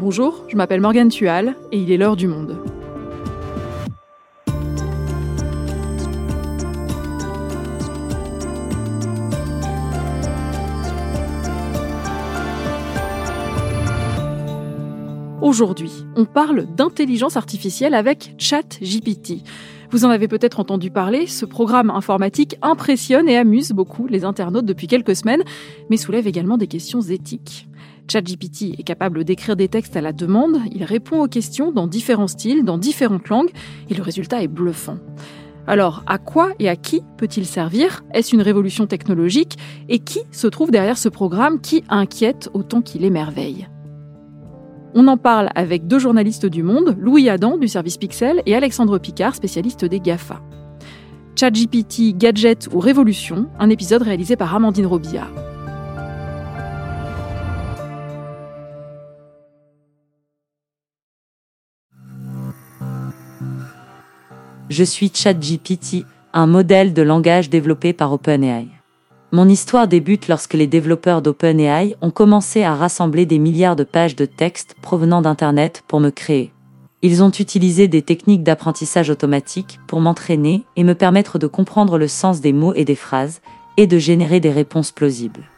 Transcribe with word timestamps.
Bonjour, 0.00 0.44
je 0.46 0.56
m'appelle 0.56 0.80
Morgane 0.80 1.08
Tual 1.08 1.56
et 1.72 1.78
il 1.78 1.90
est 1.90 1.96
l'heure 1.96 2.14
du 2.14 2.28
monde. 2.28 2.56
Aujourd'hui, 15.42 15.90
on 16.14 16.26
parle 16.26 16.72
d'intelligence 16.76 17.36
artificielle 17.36 17.94
avec 17.94 18.36
ChatGPT. 18.38 19.42
Vous 19.90 20.04
en 20.04 20.10
avez 20.10 20.28
peut-être 20.28 20.60
entendu 20.60 20.92
parler, 20.92 21.26
ce 21.26 21.44
programme 21.44 21.90
informatique 21.90 22.54
impressionne 22.62 23.28
et 23.28 23.36
amuse 23.36 23.72
beaucoup 23.72 24.06
les 24.06 24.24
internautes 24.24 24.66
depuis 24.66 24.86
quelques 24.86 25.16
semaines, 25.16 25.42
mais 25.90 25.96
soulève 25.96 26.28
également 26.28 26.56
des 26.56 26.68
questions 26.68 27.00
éthiques. 27.00 27.66
ChatGPT 28.10 28.78
est 28.78 28.84
capable 28.84 29.24
d'écrire 29.24 29.54
des 29.54 29.68
textes 29.68 29.96
à 29.96 30.00
la 30.00 30.12
demande, 30.12 30.58
il 30.72 30.84
répond 30.84 31.22
aux 31.22 31.28
questions 31.28 31.72
dans 31.72 31.86
différents 31.86 32.26
styles, 32.26 32.64
dans 32.64 32.78
différentes 32.78 33.28
langues, 33.28 33.50
et 33.90 33.94
le 33.94 34.02
résultat 34.02 34.42
est 34.42 34.48
bluffant. 34.48 34.98
Alors, 35.66 36.02
à 36.06 36.16
quoi 36.16 36.52
et 36.58 36.70
à 36.70 36.76
qui 36.76 37.02
peut-il 37.18 37.44
servir? 37.44 38.02
Est-ce 38.14 38.34
une 38.34 38.40
révolution 38.40 38.86
technologique? 38.86 39.58
Et 39.90 39.98
qui 39.98 40.20
se 40.32 40.46
trouve 40.46 40.70
derrière 40.70 40.96
ce 40.96 41.10
programme 41.10 41.60
qui 41.60 41.84
inquiète 41.90 42.48
autant 42.54 42.80
qu'il 42.80 43.04
émerveille? 43.04 43.68
On 44.94 45.06
en 45.08 45.18
parle 45.18 45.50
avec 45.54 45.86
deux 45.86 45.98
journalistes 45.98 46.46
du 46.46 46.62
Monde, 46.62 46.96
Louis 46.98 47.28
Adam 47.28 47.58
du 47.58 47.68
service 47.68 47.98
Pixel 47.98 48.42
et 48.46 48.56
Alexandre 48.56 48.98
Picard, 48.98 49.34
spécialiste 49.34 49.84
des 49.84 50.00
GAFA. 50.00 50.40
ChatGPT, 51.36 52.16
Gadget 52.16 52.70
ou 52.72 52.80
Révolution, 52.80 53.48
un 53.58 53.68
épisode 53.68 54.02
réalisé 54.02 54.36
par 54.36 54.54
Amandine 54.54 54.86
Robillard. 54.86 55.47
Je 64.70 64.84
suis 64.84 65.10
ChatGPT, 65.14 66.04
un 66.34 66.46
modèle 66.46 66.92
de 66.92 67.00
langage 67.00 67.48
développé 67.48 67.94
par 67.94 68.12
OpenAI. 68.12 68.68
Mon 69.32 69.48
histoire 69.48 69.88
débute 69.88 70.28
lorsque 70.28 70.52
les 70.52 70.66
développeurs 70.66 71.22
d'OpenAI 71.22 71.96
ont 72.02 72.10
commencé 72.10 72.64
à 72.64 72.74
rassembler 72.74 73.24
des 73.24 73.38
milliards 73.38 73.76
de 73.76 73.84
pages 73.84 74.14
de 74.14 74.26
texte 74.26 74.76
provenant 74.82 75.22
d'Internet 75.22 75.84
pour 75.88 76.00
me 76.00 76.10
créer. 76.10 76.52
Ils 77.00 77.22
ont 77.22 77.30
utilisé 77.30 77.88
des 77.88 78.02
techniques 78.02 78.42
d'apprentissage 78.42 79.08
automatique 79.08 79.80
pour 79.86 80.00
m'entraîner 80.00 80.64
et 80.76 80.84
me 80.84 80.94
permettre 80.94 81.38
de 81.38 81.46
comprendre 81.46 81.96
le 81.96 82.08
sens 82.08 82.42
des 82.42 82.52
mots 82.52 82.74
et 82.74 82.84
des 82.84 82.94
phrases 82.94 83.40
et 83.78 83.86
de 83.86 83.96
générer 83.96 84.38
des 84.38 84.50
réponses 84.50 84.92
plausibles. 84.92 85.48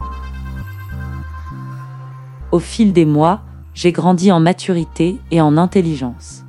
Au 2.52 2.60
fil 2.60 2.92
des 2.92 3.06
mois, 3.06 3.40
j'ai 3.74 3.90
grandi 3.90 4.30
en 4.30 4.38
maturité 4.38 5.18
et 5.32 5.40
en 5.40 5.56
intelligence. 5.56 6.44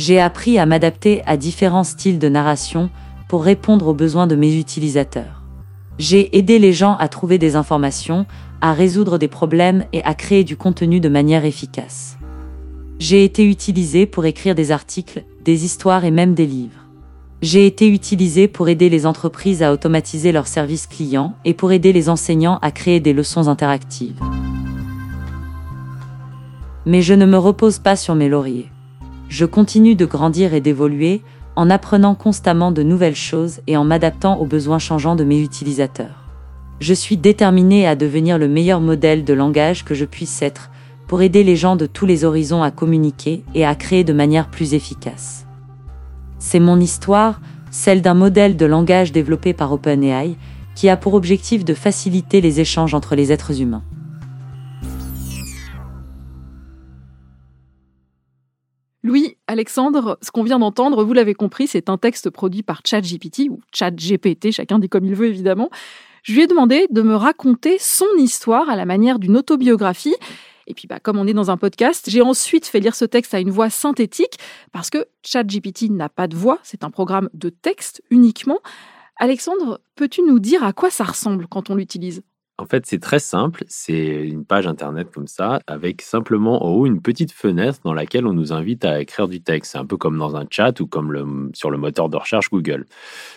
J'ai 0.00 0.18
appris 0.18 0.58
à 0.58 0.64
m'adapter 0.64 1.20
à 1.26 1.36
différents 1.36 1.84
styles 1.84 2.18
de 2.18 2.30
narration 2.30 2.88
pour 3.28 3.44
répondre 3.44 3.86
aux 3.86 3.92
besoins 3.92 4.26
de 4.26 4.34
mes 4.34 4.56
utilisateurs. 4.56 5.42
J'ai 5.98 6.38
aidé 6.38 6.58
les 6.58 6.72
gens 6.72 6.96
à 6.96 7.06
trouver 7.08 7.36
des 7.36 7.54
informations, 7.54 8.24
à 8.62 8.72
résoudre 8.72 9.18
des 9.18 9.28
problèmes 9.28 9.84
et 9.92 10.02
à 10.04 10.14
créer 10.14 10.42
du 10.42 10.56
contenu 10.56 11.00
de 11.00 11.10
manière 11.10 11.44
efficace. 11.44 12.16
J'ai 12.98 13.24
été 13.24 13.46
utilisé 13.46 14.06
pour 14.06 14.24
écrire 14.24 14.54
des 14.54 14.72
articles, 14.72 15.22
des 15.44 15.66
histoires 15.66 16.06
et 16.06 16.10
même 16.10 16.32
des 16.32 16.46
livres. 16.46 16.86
J'ai 17.42 17.66
été 17.66 17.86
utilisé 17.86 18.48
pour 18.48 18.70
aider 18.70 18.88
les 18.88 19.04
entreprises 19.04 19.62
à 19.62 19.70
automatiser 19.70 20.32
leurs 20.32 20.46
services 20.46 20.86
clients 20.86 21.34
et 21.44 21.52
pour 21.52 21.72
aider 21.72 21.92
les 21.92 22.08
enseignants 22.08 22.58
à 22.62 22.70
créer 22.70 23.00
des 23.00 23.12
leçons 23.12 23.48
interactives. 23.48 24.18
Mais 26.86 27.02
je 27.02 27.12
ne 27.12 27.26
me 27.26 27.36
repose 27.36 27.78
pas 27.78 27.96
sur 27.96 28.14
mes 28.14 28.30
lauriers. 28.30 28.70
Je 29.30 29.44
continue 29.44 29.94
de 29.94 30.06
grandir 30.06 30.54
et 30.54 30.60
d'évoluer 30.60 31.22
en 31.54 31.70
apprenant 31.70 32.16
constamment 32.16 32.72
de 32.72 32.82
nouvelles 32.82 33.14
choses 33.14 33.60
et 33.68 33.76
en 33.76 33.84
m'adaptant 33.84 34.36
aux 34.40 34.44
besoins 34.44 34.80
changeants 34.80 35.14
de 35.14 35.22
mes 35.22 35.40
utilisateurs. 35.40 36.24
Je 36.80 36.92
suis 36.94 37.16
déterminé 37.16 37.86
à 37.86 37.94
devenir 37.94 38.38
le 38.38 38.48
meilleur 38.48 38.80
modèle 38.80 39.24
de 39.24 39.32
langage 39.32 39.84
que 39.84 39.94
je 39.94 40.04
puisse 40.04 40.42
être 40.42 40.72
pour 41.06 41.22
aider 41.22 41.44
les 41.44 41.54
gens 41.54 41.76
de 41.76 41.86
tous 41.86 42.06
les 42.06 42.24
horizons 42.24 42.64
à 42.64 42.72
communiquer 42.72 43.44
et 43.54 43.64
à 43.64 43.76
créer 43.76 44.02
de 44.02 44.12
manière 44.12 44.50
plus 44.50 44.74
efficace. 44.74 45.46
C'est 46.40 46.60
mon 46.60 46.80
histoire, 46.80 47.40
celle 47.70 48.02
d'un 48.02 48.14
modèle 48.14 48.56
de 48.56 48.66
langage 48.66 49.12
développé 49.12 49.52
par 49.52 49.72
OpenAI, 49.72 50.34
qui 50.74 50.88
a 50.88 50.96
pour 50.96 51.14
objectif 51.14 51.64
de 51.64 51.74
faciliter 51.74 52.40
les 52.40 52.58
échanges 52.58 52.94
entre 52.94 53.14
les 53.14 53.30
êtres 53.30 53.60
humains. 53.60 53.84
Louis, 59.02 59.38
Alexandre, 59.46 60.18
ce 60.20 60.30
qu'on 60.30 60.42
vient 60.42 60.58
d'entendre, 60.58 61.04
vous 61.04 61.14
l'avez 61.14 61.32
compris, 61.32 61.66
c'est 61.66 61.88
un 61.88 61.96
texte 61.96 62.28
produit 62.28 62.62
par 62.62 62.82
ChatGPT 62.84 63.48
ou 63.48 63.60
ChatGPT, 63.72 64.52
chacun 64.52 64.78
dit 64.78 64.90
comme 64.90 65.06
il 65.06 65.14
veut 65.14 65.28
évidemment. 65.28 65.70
Je 66.22 66.34
lui 66.34 66.42
ai 66.42 66.46
demandé 66.46 66.86
de 66.90 67.00
me 67.00 67.14
raconter 67.14 67.78
son 67.78 68.04
histoire 68.18 68.68
à 68.68 68.76
la 68.76 68.84
manière 68.84 69.18
d'une 69.18 69.38
autobiographie. 69.38 70.14
Et 70.66 70.74
puis, 70.74 70.86
bah, 70.86 71.00
comme 71.00 71.18
on 71.18 71.26
est 71.26 71.32
dans 71.32 71.50
un 71.50 71.56
podcast, 71.56 72.10
j'ai 72.10 72.20
ensuite 72.20 72.66
fait 72.66 72.78
lire 72.78 72.94
ce 72.94 73.06
texte 73.06 73.32
à 73.32 73.40
une 73.40 73.50
voix 73.50 73.70
synthétique 73.70 74.38
parce 74.70 74.90
que 74.90 75.06
ChatGPT 75.22 75.88
n'a 75.90 76.10
pas 76.10 76.28
de 76.28 76.36
voix, 76.36 76.58
c'est 76.62 76.84
un 76.84 76.90
programme 76.90 77.30
de 77.32 77.48
texte 77.48 78.02
uniquement. 78.10 78.60
Alexandre, 79.16 79.80
peux-tu 79.96 80.22
nous 80.22 80.38
dire 80.38 80.62
à 80.62 80.74
quoi 80.74 80.90
ça 80.90 81.04
ressemble 81.04 81.46
quand 81.46 81.70
on 81.70 81.74
l'utilise? 81.74 82.22
En 82.60 82.66
fait, 82.66 82.84
c'est 82.84 83.00
très 83.00 83.18
simple. 83.18 83.64
C'est 83.68 84.28
une 84.28 84.44
page 84.44 84.66
internet 84.66 85.10
comme 85.10 85.26
ça, 85.26 85.60
avec 85.66 86.02
simplement 86.02 86.64
en 86.64 86.70
haut 86.70 86.86
une 86.86 87.00
petite 87.00 87.32
fenêtre 87.32 87.78
dans 87.84 87.94
laquelle 87.94 88.26
on 88.26 88.34
nous 88.34 88.52
invite 88.52 88.84
à 88.84 89.00
écrire 89.00 89.28
du 89.28 89.40
texte. 89.40 89.72
C'est 89.72 89.78
un 89.78 89.86
peu 89.86 89.96
comme 89.96 90.18
dans 90.18 90.36
un 90.36 90.44
chat 90.48 90.78
ou 90.80 90.86
comme 90.86 91.50
sur 91.54 91.70
le 91.70 91.78
moteur 91.78 92.10
de 92.10 92.18
recherche 92.18 92.50
Google. 92.50 92.84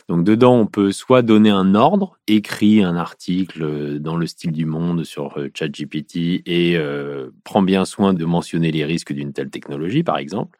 Donc 0.09 0.25
dedans, 0.25 0.55
on 0.55 0.65
peut 0.65 0.91
soit 0.91 1.21
donner 1.21 1.51
un 1.51 1.73
ordre, 1.73 2.17
écrit 2.27 2.83
un 2.83 2.97
article 2.97 3.99
dans 3.99 4.17
le 4.17 4.27
style 4.27 4.51
du 4.51 4.65
monde 4.65 5.05
sur 5.05 5.37
euh, 5.37 5.49
ChatGPT 5.53 6.43
et 6.45 6.75
euh, 6.75 7.29
prend 7.45 7.61
bien 7.61 7.85
soin 7.85 8.13
de 8.13 8.25
mentionner 8.25 8.71
les 8.71 8.83
risques 8.83 9.13
d'une 9.13 9.31
telle 9.31 9.49
technologie, 9.49 10.03
par 10.03 10.17
exemple. 10.17 10.57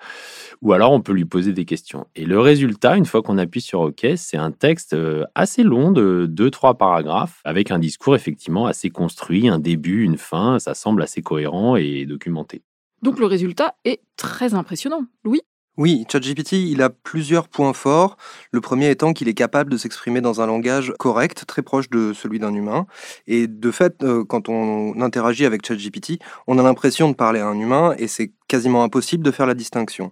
Ou 0.62 0.72
alors, 0.72 0.94
on 0.94 1.02
peut 1.02 1.14
lui 1.14 1.26
poser 1.26 1.52
des 1.52 1.66
questions. 1.66 2.08
Et 2.16 2.26
le 2.26 2.40
résultat, 2.40 2.96
une 2.96 3.06
fois 3.06 3.22
qu'on 3.22 3.38
appuie 3.38 3.62
sur 3.62 3.82
OK, 3.82 4.08
c'est 4.16 4.38
un 4.38 4.52
texte 4.52 4.94
euh, 4.94 5.26
assez 5.36 5.64
long 5.64 5.92
de 5.92 6.30
2-3 6.34 6.78
paragraphes 6.78 7.42
avec 7.44 7.70
un 7.72 7.80
discours 7.80 8.16
effectivement 8.16 8.53
assez 8.68 8.90
construit, 8.90 9.48
un 9.48 9.60
début, 9.60 10.04
une 10.04 10.18
fin, 10.18 10.60
ça 10.60 10.74
semble 10.74 11.02
assez 11.02 11.22
cohérent 11.22 11.76
et 11.76 12.06
documenté. 12.06 12.62
Donc 13.02 13.20
le 13.20 13.26
résultat 13.26 13.76
est 13.84 14.02
très 14.16 14.54
impressionnant. 14.54 15.06
Louis? 15.24 15.42
Oui, 15.76 16.06
ChatGPT, 16.08 16.54
il 16.54 16.84
a 16.84 16.92
plusieurs 16.92 17.48
points 17.48 17.74
forts. 17.74 18.16
Le 18.52 18.62
premier 18.62 18.92
étant 18.92 19.12
qu'il 19.12 19.28
est 19.28 19.34
capable 19.34 19.72
de 19.72 19.78
s'exprimer 19.78 20.22
dans 20.22 20.40
un 20.40 20.46
langage 20.46 20.94
correct, 21.00 21.46
très 21.48 21.64
proche 21.64 21.90
de 21.90 22.14
celui 22.14 22.38
d'un 22.38 22.54
humain. 22.54 22.86
Et 23.26 23.48
de 23.48 23.72
fait, 23.72 24.04
euh, 24.04 24.24
quand 24.24 24.50
on 24.50 25.02
interagit 25.02 25.46
avec 25.46 25.66
ChatGPT, 25.66 26.20
on 26.46 26.60
a 26.60 26.64
l'impression 26.64 27.10
de 27.10 27.16
parler 27.16 27.40
à 27.40 27.48
un 27.48 27.60
humain 27.60 27.96
et 27.98 28.08
c'est 28.08 28.32
quasiment 28.48 28.84
impossible 28.84 29.24
de 29.24 29.32
faire 29.32 29.48
la 29.48 29.56
distinction. 29.56 30.12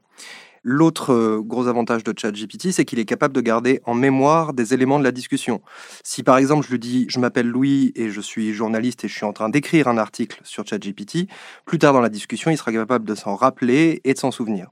L'autre 0.64 1.12
euh, 1.12 1.42
gros 1.42 1.68
avantage 1.68 2.04
de 2.04 2.14
ChatGPT, 2.16 2.72
c'est 2.72 2.86
qu'il 2.86 3.00
est 3.00 3.06
capable 3.06 3.34
de 3.34 3.42
garder 3.42 3.82
en 3.86 3.96
mémoire 3.96 4.54
des 4.54 4.74
éléments 4.76 5.00
de 5.00 5.04
la 5.04 5.12
discussion. 5.12 5.62
Si 6.04 6.22
par 6.22 6.38
exemple 6.38 6.66
je 6.66 6.72
lui 6.72 6.80
dis 6.80 7.06
je 7.10 7.20
m'appelle 7.20 7.48
Louis 7.48 7.92
et 7.96 8.10
je 8.10 8.22
suis 8.22 8.54
journaliste 8.54 9.04
et 9.04 9.08
je 9.08 9.14
suis 9.14 9.26
en 9.26 9.34
train 9.34 9.50
d'écrire 9.50 9.88
un 9.88 9.98
article 9.98 10.40
sur 10.44 10.66
ChatGPT, 10.66 11.28
plus 11.66 11.80
tard 11.80 11.94
dans 11.94 12.02
la 12.02 12.10
discussion, 12.10 12.52
il 12.52 12.58
sera 12.58 12.72
capable 12.72 13.06
de 13.06 13.16
s'en 13.16 13.36
rappeler 13.36 14.02
et 14.04 14.14
de 14.14 14.20
s'en 14.20 14.30
souvenir. 14.30 14.70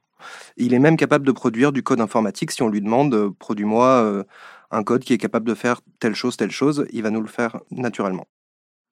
Il 0.57 0.73
est 0.73 0.79
même 0.79 0.97
capable 0.97 1.25
de 1.25 1.31
produire 1.31 1.71
du 1.71 1.81
code 1.81 2.01
informatique 2.01 2.51
si 2.51 2.61
on 2.61 2.69
lui 2.69 2.81
demande 2.81 3.13
euh, 3.15 3.31
produis-moi 3.39 3.85
euh, 3.85 4.23
un 4.69 4.83
code 4.83 5.03
qui 5.03 5.13
est 5.13 5.17
capable 5.17 5.47
de 5.47 5.55
faire 5.55 5.81
telle 5.99 6.13
chose, 6.13 6.37
telle 6.37 6.51
chose, 6.51 6.85
il 6.91 7.01
va 7.01 7.09
nous 7.09 7.21
le 7.21 7.27
faire 7.27 7.59
naturellement. 7.71 8.27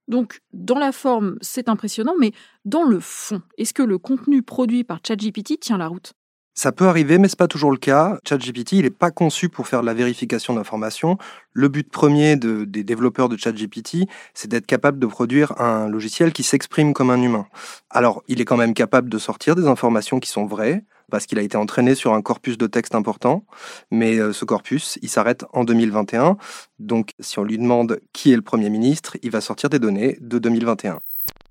Donc, 0.07 0.39
dans 0.53 0.79
la 0.79 0.91
forme, 0.93 1.37
c'est 1.41 1.67
impressionnant, 1.67 2.15
mais 2.17 2.31
dans 2.63 2.83
le 2.83 2.99
fond, 2.99 3.41
est-ce 3.57 3.73
que 3.73 3.83
le 3.83 3.97
contenu 3.97 4.41
produit 4.41 4.83
par 4.83 4.99
ChatGPT 5.05 5.59
tient 5.59 5.77
la 5.77 5.87
route? 5.87 6.13
Ça 6.57 6.71
peut 6.71 6.87
arriver, 6.87 7.19
mais 7.19 7.27
c'est 7.27 7.37
pas 7.37 7.47
toujours 7.47 7.69
le 7.69 7.77
cas. 7.77 8.17
ChatGPT, 8.27 8.73
il 8.73 8.81
n'est 8.81 8.89
pas 8.89 9.11
conçu 9.11 9.47
pour 9.47 9.67
faire 9.67 9.81
de 9.81 9.85
la 9.85 9.93
vérification 9.93 10.55
d'informations. 10.55 11.19
Le 11.53 11.67
but 11.67 11.87
premier 11.87 12.35
des 12.35 12.83
développeurs 12.83 13.29
de 13.29 13.37
ChatGPT, 13.37 14.07
c'est 14.33 14.47
d'être 14.47 14.65
capable 14.65 14.97
de 14.97 15.05
produire 15.05 15.61
un 15.61 15.87
logiciel 15.87 16.33
qui 16.33 16.41
s'exprime 16.41 16.95
comme 16.95 17.11
un 17.11 17.21
humain. 17.21 17.45
Alors, 17.91 18.23
il 18.27 18.41
est 18.41 18.45
quand 18.45 18.57
même 18.57 18.73
capable 18.73 19.07
de 19.07 19.19
sortir 19.19 19.55
des 19.55 19.67
informations 19.67 20.19
qui 20.19 20.31
sont 20.31 20.47
vraies, 20.47 20.83
parce 21.11 21.27
qu'il 21.27 21.37
a 21.37 21.43
été 21.43 21.57
entraîné 21.57 21.93
sur 21.93 22.15
un 22.15 22.23
corpus 22.23 22.57
de 22.57 22.65
texte 22.65 22.95
important, 22.95 23.45
mais 23.91 24.17
euh, 24.17 24.33
ce 24.33 24.43
corpus, 24.43 24.97
il 25.03 25.09
s'arrête 25.09 25.45
en 25.53 25.63
2021. 25.63 26.37
Donc, 26.79 27.11
si 27.19 27.37
on 27.37 27.43
lui 27.43 27.59
demande 27.59 27.99
qui 28.13 28.33
est 28.33 28.35
le 28.35 28.41
Premier 28.41 28.71
ministre, 28.71 29.15
il 29.21 29.29
va 29.29 29.41
sortir 29.41 29.69
des 29.69 29.77
données 29.77 30.17
de 30.21 30.39
2021. 30.39 31.01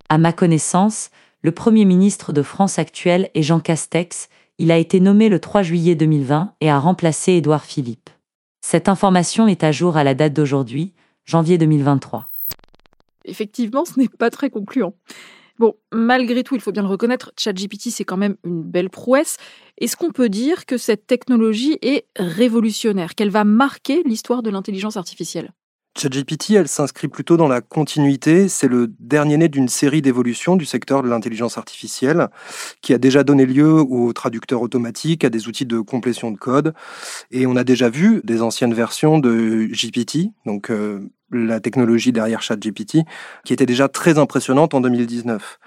À 0.08 0.18
ma 0.18 0.32
connaissance, 0.32 1.10
le 1.42 1.52
Premier 1.52 1.84
ministre 1.84 2.32
de 2.32 2.42
France 2.42 2.80
actuel 2.80 3.30
est 3.34 3.42
Jean 3.42 3.60
Castex, 3.60 4.28
il 4.58 4.70
a 4.70 4.78
été 4.78 5.00
nommé 5.00 5.28
le 5.28 5.38
3 5.38 5.62
juillet 5.62 5.94
2020 5.94 6.54
et 6.60 6.70
a 6.70 6.78
remplacé 6.78 7.32
Édouard 7.32 7.64
Philippe. 7.64 8.10
Cette 8.60 8.88
information 8.88 9.46
est 9.46 9.64
à 9.64 9.72
jour 9.72 9.96
à 9.96 10.04
la 10.04 10.14
date 10.14 10.32
d'aujourd'hui, 10.32 10.94
janvier 11.24 11.58
2023. 11.58 12.30
Effectivement, 13.24 13.84
ce 13.84 13.98
n'est 14.00 14.08
pas 14.08 14.30
très 14.30 14.50
concluant. 14.50 14.94
Bon, 15.58 15.74
malgré 15.92 16.42
tout, 16.42 16.54
il 16.54 16.60
faut 16.60 16.72
bien 16.72 16.82
le 16.82 16.88
reconnaître, 16.88 17.32
ChatGPT, 17.38 17.90
c'est 17.90 18.04
quand 18.04 18.16
même 18.16 18.36
une 18.44 18.62
belle 18.62 18.90
prouesse. 18.90 19.36
Est-ce 19.78 19.96
qu'on 19.96 20.10
peut 20.10 20.28
dire 20.28 20.66
que 20.66 20.76
cette 20.76 21.06
technologie 21.06 21.78
est 21.80 22.06
révolutionnaire, 22.16 23.14
qu'elle 23.14 23.30
va 23.30 23.44
marquer 23.44 24.02
l'histoire 24.04 24.42
de 24.42 24.50
l'intelligence 24.50 24.96
artificielle? 24.96 25.52
ChatGPT, 25.96 26.50
elle 26.50 26.68
s'inscrit 26.68 27.08
plutôt 27.08 27.36
dans 27.36 27.48
la 27.48 27.60
continuité. 27.60 28.48
C'est 28.48 28.68
le 28.68 28.92
dernier 29.00 29.38
né 29.38 29.48
d'une 29.48 29.68
série 29.68 30.02
d'évolutions 30.02 30.56
du 30.56 30.66
secteur 30.66 31.02
de 31.02 31.08
l'intelligence 31.08 31.56
artificielle 31.56 32.28
qui 32.82 32.92
a 32.92 32.98
déjà 32.98 33.24
donné 33.24 33.46
lieu 33.46 33.80
aux 33.80 34.12
traducteurs 34.12 34.60
automatiques, 34.60 35.24
à 35.24 35.30
des 35.30 35.48
outils 35.48 35.64
de 35.64 35.80
complétion 35.80 36.30
de 36.30 36.36
code. 36.36 36.74
Et 37.30 37.46
on 37.46 37.56
a 37.56 37.64
déjà 37.64 37.88
vu 37.88 38.20
des 38.24 38.42
anciennes 38.42 38.74
versions 38.74 39.18
de 39.18 39.68
GPT, 39.72 40.32
donc 40.44 40.70
euh, 40.70 41.08
la 41.32 41.60
technologie 41.60 42.12
derrière 42.12 42.42
ChatGPT, 42.42 42.98
qui 43.44 43.52
était 43.52 43.66
déjà 43.66 43.88
très 43.88 44.18
impressionnante 44.18 44.74
en 44.74 44.82
2019. 44.82 45.58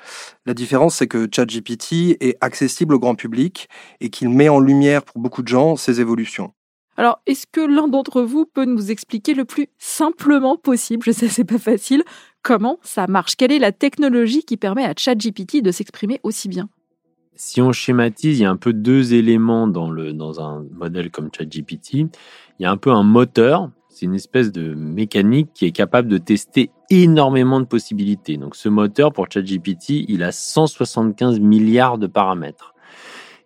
La 0.45 0.53
différence, 0.53 0.95
c'est 0.95 1.07
que 1.07 1.27
ChatGPT 1.33 2.17
est 2.19 2.37
accessible 2.41 2.93
au 2.93 2.99
grand 2.99 3.15
public 3.15 3.67
et 3.99 4.09
qu'il 4.09 4.29
met 4.29 4.49
en 4.49 4.59
lumière 4.59 5.03
pour 5.03 5.19
beaucoup 5.19 5.41
de 5.41 5.47
gens 5.47 5.75
ces 5.75 6.01
évolutions. 6.01 6.53
Alors, 6.99 7.21
est-ce 7.27 7.47
que 7.49 7.61
l'un 7.61 7.87
d'entre 7.87 8.21
vous 8.23 8.45
peut 8.45 8.65
nous 8.65 8.91
expliquer 8.91 9.33
le 9.33 9.45
plus 9.45 9.67
simplement 9.77 10.57
possible, 10.57 11.01
je 11.05 11.11
sais 11.11 11.29
c'est 11.29 11.45
pas 11.45 11.57
facile, 11.57 12.03
comment 12.43 12.77
ça 12.81 13.07
marche? 13.07 13.37
Quelle 13.37 13.53
est 13.53 13.59
la 13.59 13.71
technologie 13.71 14.43
qui 14.43 14.57
permet 14.57 14.83
à 14.83 14.91
ChatGPT 14.97 15.61
de 15.61 15.71
s'exprimer 15.71 16.19
aussi 16.23 16.49
bien? 16.49 16.67
Si 17.35 17.61
on 17.61 17.71
schématise, 17.71 18.39
il 18.39 18.41
y 18.43 18.45
a 18.45 18.49
un 18.49 18.57
peu 18.57 18.73
deux 18.73 19.13
éléments 19.13 19.65
dans, 19.65 19.93
dans 19.93 20.41
un 20.41 20.65
modèle 20.73 21.09
comme 21.09 21.29
ChatGPT. 21.33 21.93
Il 21.93 22.09
y 22.59 22.65
a 22.65 22.71
un 22.71 22.75
peu 22.75 22.91
un 22.91 23.03
moteur, 23.03 23.71
c'est 23.87 24.05
une 24.05 24.15
espèce 24.15 24.51
de 24.51 24.73
mécanique 24.73 25.51
qui 25.53 25.67
est 25.67 25.71
capable 25.71 26.09
de 26.09 26.17
tester 26.17 26.69
énormément 26.89 27.61
de 27.61 27.65
possibilités. 27.65 28.35
Donc 28.35 28.57
ce 28.57 28.67
moteur 28.67 29.13
pour 29.13 29.27
ChatGPT, 29.31 30.03
il 30.09 30.21
a 30.21 30.33
175 30.33 31.39
milliards 31.39 31.97
de 31.97 32.07
paramètres. 32.07 32.73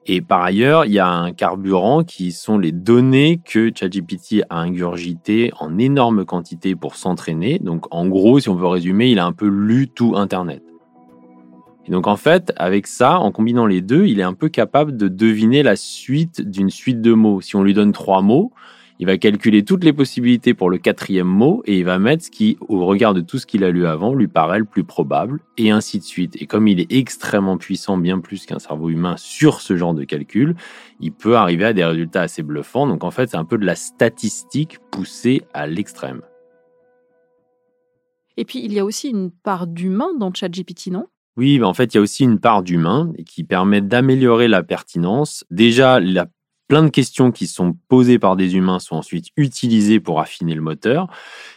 Et 0.06 0.22
par 0.22 0.42
ailleurs, 0.42 0.86
il 0.86 0.92
y 0.92 1.00
a 1.00 1.08
un 1.08 1.32
carburant 1.32 2.04
qui 2.04 2.34
sont 2.34 2.58
les 2.58 2.74
données 2.74 3.40
que 3.44 3.72
ChatGPT 3.74 4.44
a 4.50 4.60
ingurgitées 4.60 5.52
en 5.60 5.78
énorme 5.78 6.26
quantité 6.26 6.76
pour 6.76 6.96
s'entraîner. 6.96 7.60
Donc 7.60 7.86
en 7.92 8.08
gros, 8.08 8.40
si 8.40 8.50
on 8.50 8.56
veut 8.56 8.68
résumer, 8.68 9.10
il 9.10 9.20
a 9.20 9.26
un 9.26 9.32
peu 9.32 9.48
lu 9.48 9.88
tout 9.88 10.16
Internet. 10.18 10.62
Et 11.86 11.92
donc 11.92 12.08
en 12.08 12.18
fait, 12.18 12.54
avec 12.58 12.88
ça, 12.88 13.20
en 13.20 13.32
combinant 13.32 13.66
les 13.66 13.82
deux, 13.82 14.06
il 14.06 14.20
est 14.20 14.24
un 14.24 14.34
peu 14.34 14.50
capable 14.50 14.98
de 14.98 15.08
deviner 15.08 15.64
la 15.64 15.78
suite 15.78 16.42
d'une 16.42 16.70
suite 16.70 17.02
de 17.02 17.14
mots. 17.14 17.40
Si 17.40 17.56
on 17.56 17.64
lui 17.64 17.74
donne 17.74 17.94
trois 17.94 18.22
mots, 18.22 18.52
il 19.04 19.06
va 19.06 19.18
calculer 19.18 19.66
toutes 19.66 19.84
les 19.84 19.92
possibilités 19.92 20.54
pour 20.54 20.70
le 20.70 20.78
quatrième 20.78 21.28
mot 21.28 21.62
et 21.66 21.80
il 21.80 21.84
va 21.84 22.00
mettre 22.00 22.24
ce 22.24 22.32
qui, 22.32 22.58
au 22.62 22.86
regard 22.86 23.14
de 23.14 23.20
tout 23.20 23.38
ce 23.38 23.46
qu'il 23.46 23.66
a 23.66 23.70
lu 23.70 23.86
avant, 23.86 24.14
lui 24.14 24.30
paraît 24.30 24.60
le 24.60 24.64
plus 24.64 24.86
probable, 24.86 25.42
et 25.58 25.72
ainsi 25.72 26.00
de 26.00 26.06
suite. 26.06 26.42
Et 26.42 26.46
comme 26.46 26.70
il 26.70 26.80
est 26.80 26.90
extrêmement 26.90 27.58
puissant, 27.58 27.98
bien 27.98 28.20
plus 28.20 28.46
qu'un 28.46 28.60
cerveau 28.60 28.90
humain 28.90 29.16
sur 29.18 29.60
ce 29.60 29.76
genre 29.76 29.94
de 29.94 30.06
calcul, 30.06 30.56
il 31.02 31.12
peut 31.12 31.36
arriver 31.36 31.66
à 31.66 31.74
des 31.74 31.84
résultats 31.84 32.22
assez 32.22 32.44
bluffants. 32.44 32.88
Donc 32.88 33.04
en 33.04 33.12
fait, 33.12 33.30
c'est 33.30 33.36
un 33.36 33.44
peu 33.44 33.58
de 33.58 33.66
la 33.66 33.76
statistique 33.76 34.78
poussée 34.90 35.42
à 35.54 35.68
l'extrême. 35.68 36.22
Et 38.38 38.46
puis, 38.46 38.64
il 38.64 38.72
y 38.72 38.80
a 38.80 38.86
aussi 38.86 39.10
une 39.10 39.32
part 39.32 39.68
d'humain 39.68 40.14
dans 40.18 40.34
ChatGPT, 40.34 40.92
non? 40.92 41.08
Oui, 41.36 41.60
mais 41.60 41.66
en 41.66 41.74
fait, 41.74 41.94
il 41.94 41.98
y 41.98 42.00
a 42.00 42.02
aussi 42.02 42.24
une 42.24 42.40
part 42.40 42.64
d'humain 42.64 43.12
qui 43.26 43.44
permet 43.44 43.82
d'améliorer 43.82 44.48
la 44.48 44.64
pertinence. 44.64 45.44
Déjà, 45.52 46.00
la 46.00 46.28
plein 46.68 46.84
de 46.84 46.90
questions 46.90 47.32
qui 47.32 47.48
sont 47.48 47.76
posées 47.88 48.20
par 48.20 48.36
des 48.36 48.56
humains 48.56 48.80
sont 48.80 48.96
ensuite 48.96 49.28
utilisées 49.38 50.00
pour 50.00 50.20
affiner 50.20 50.56
le 50.56 50.62
moteur. 50.62 51.08